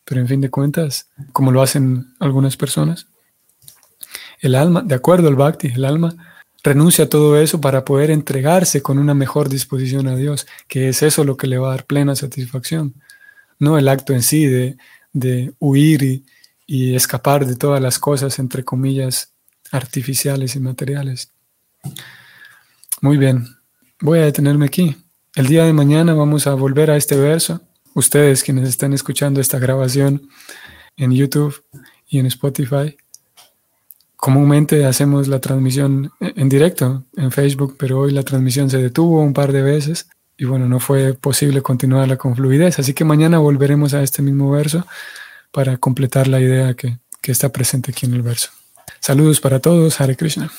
Pero 0.04 0.20
en 0.20 0.28
fin 0.28 0.40
de 0.40 0.50
cuentas, 0.50 1.08
como 1.32 1.50
lo 1.50 1.62
hacen 1.62 2.14
algunas 2.20 2.56
personas, 2.56 3.06
el 4.40 4.54
alma, 4.54 4.82
de 4.82 4.94
acuerdo 4.94 5.28
al 5.28 5.36
bhakti, 5.36 5.68
el 5.68 5.84
alma 5.84 6.14
renuncia 6.64 7.04
a 7.04 7.08
todo 7.08 7.38
eso 7.38 7.60
para 7.60 7.84
poder 7.84 8.10
entregarse 8.10 8.82
con 8.82 8.98
una 8.98 9.14
mejor 9.14 9.48
disposición 9.50 10.08
a 10.08 10.16
Dios, 10.16 10.46
que 10.66 10.88
es 10.88 11.02
eso 11.02 11.22
lo 11.22 11.36
que 11.36 11.46
le 11.46 11.58
va 11.58 11.68
a 11.68 11.70
dar 11.72 11.84
plena 11.84 12.16
satisfacción, 12.16 12.94
no 13.58 13.78
el 13.78 13.86
acto 13.86 14.14
en 14.14 14.22
sí 14.22 14.46
de, 14.46 14.78
de 15.12 15.52
huir 15.60 16.02
y, 16.02 16.24
y 16.66 16.94
escapar 16.94 17.46
de 17.46 17.54
todas 17.54 17.80
las 17.80 17.98
cosas, 17.98 18.38
entre 18.38 18.64
comillas, 18.64 19.32
artificiales 19.70 20.56
y 20.56 20.60
materiales. 20.60 21.30
Muy 23.02 23.18
bien, 23.18 23.46
voy 24.00 24.20
a 24.20 24.24
detenerme 24.24 24.66
aquí. 24.66 24.96
El 25.34 25.46
día 25.46 25.64
de 25.64 25.72
mañana 25.72 26.14
vamos 26.14 26.46
a 26.46 26.54
volver 26.54 26.90
a 26.90 26.96
este 26.96 27.16
verso. 27.16 27.60
Ustedes 27.92 28.42
quienes 28.42 28.68
están 28.68 28.94
escuchando 28.94 29.40
esta 29.40 29.58
grabación 29.58 30.28
en 30.96 31.12
YouTube 31.12 31.62
y 32.08 32.18
en 32.18 32.26
Spotify, 32.26 32.96
comúnmente 34.24 34.86
hacemos 34.86 35.28
la 35.28 35.38
transmisión 35.38 36.10
en 36.18 36.48
directo 36.48 37.04
en 37.14 37.30
Facebook, 37.30 37.76
pero 37.78 38.00
hoy 38.00 38.10
la 38.10 38.22
transmisión 38.22 38.70
se 38.70 38.78
detuvo 38.78 39.20
un 39.20 39.34
par 39.34 39.52
de 39.52 39.60
veces 39.60 40.08
y 40.38 40.46
bueno, 40.46 40.66
no 40.66 40.80
fue 40.80 41.12
posible 41.12 41.60
continuarla 41.60 42.16
con 42.16 42.34
fluidez. 42.34 42.78
Así 42.78 42.94
que 42.94 43.04
mañana 43.04 43.38
volveremos 43.38 43.92
a 43.92 44.02
este 44.02 44.22
mismo 44.22 44.50
verso 44.50 44.86
para 45.52 45.76
completar 45.76 46.26
la 46.26 46.40
idea 46.40 46.72
que, 46.72 47.00
que 47.20 47.32
está 47.32 47.50
presente 47.50 47.90
aquí 47.90 48.06
en 48.06 48.14
el 48.14 48.22
verso. 48.22 48.48
Saludos 48.98 49.42
para 49.42 49.60
todos, 49.60 50.00
Hare 50.00 50.16
Krishna. 50.16 50.50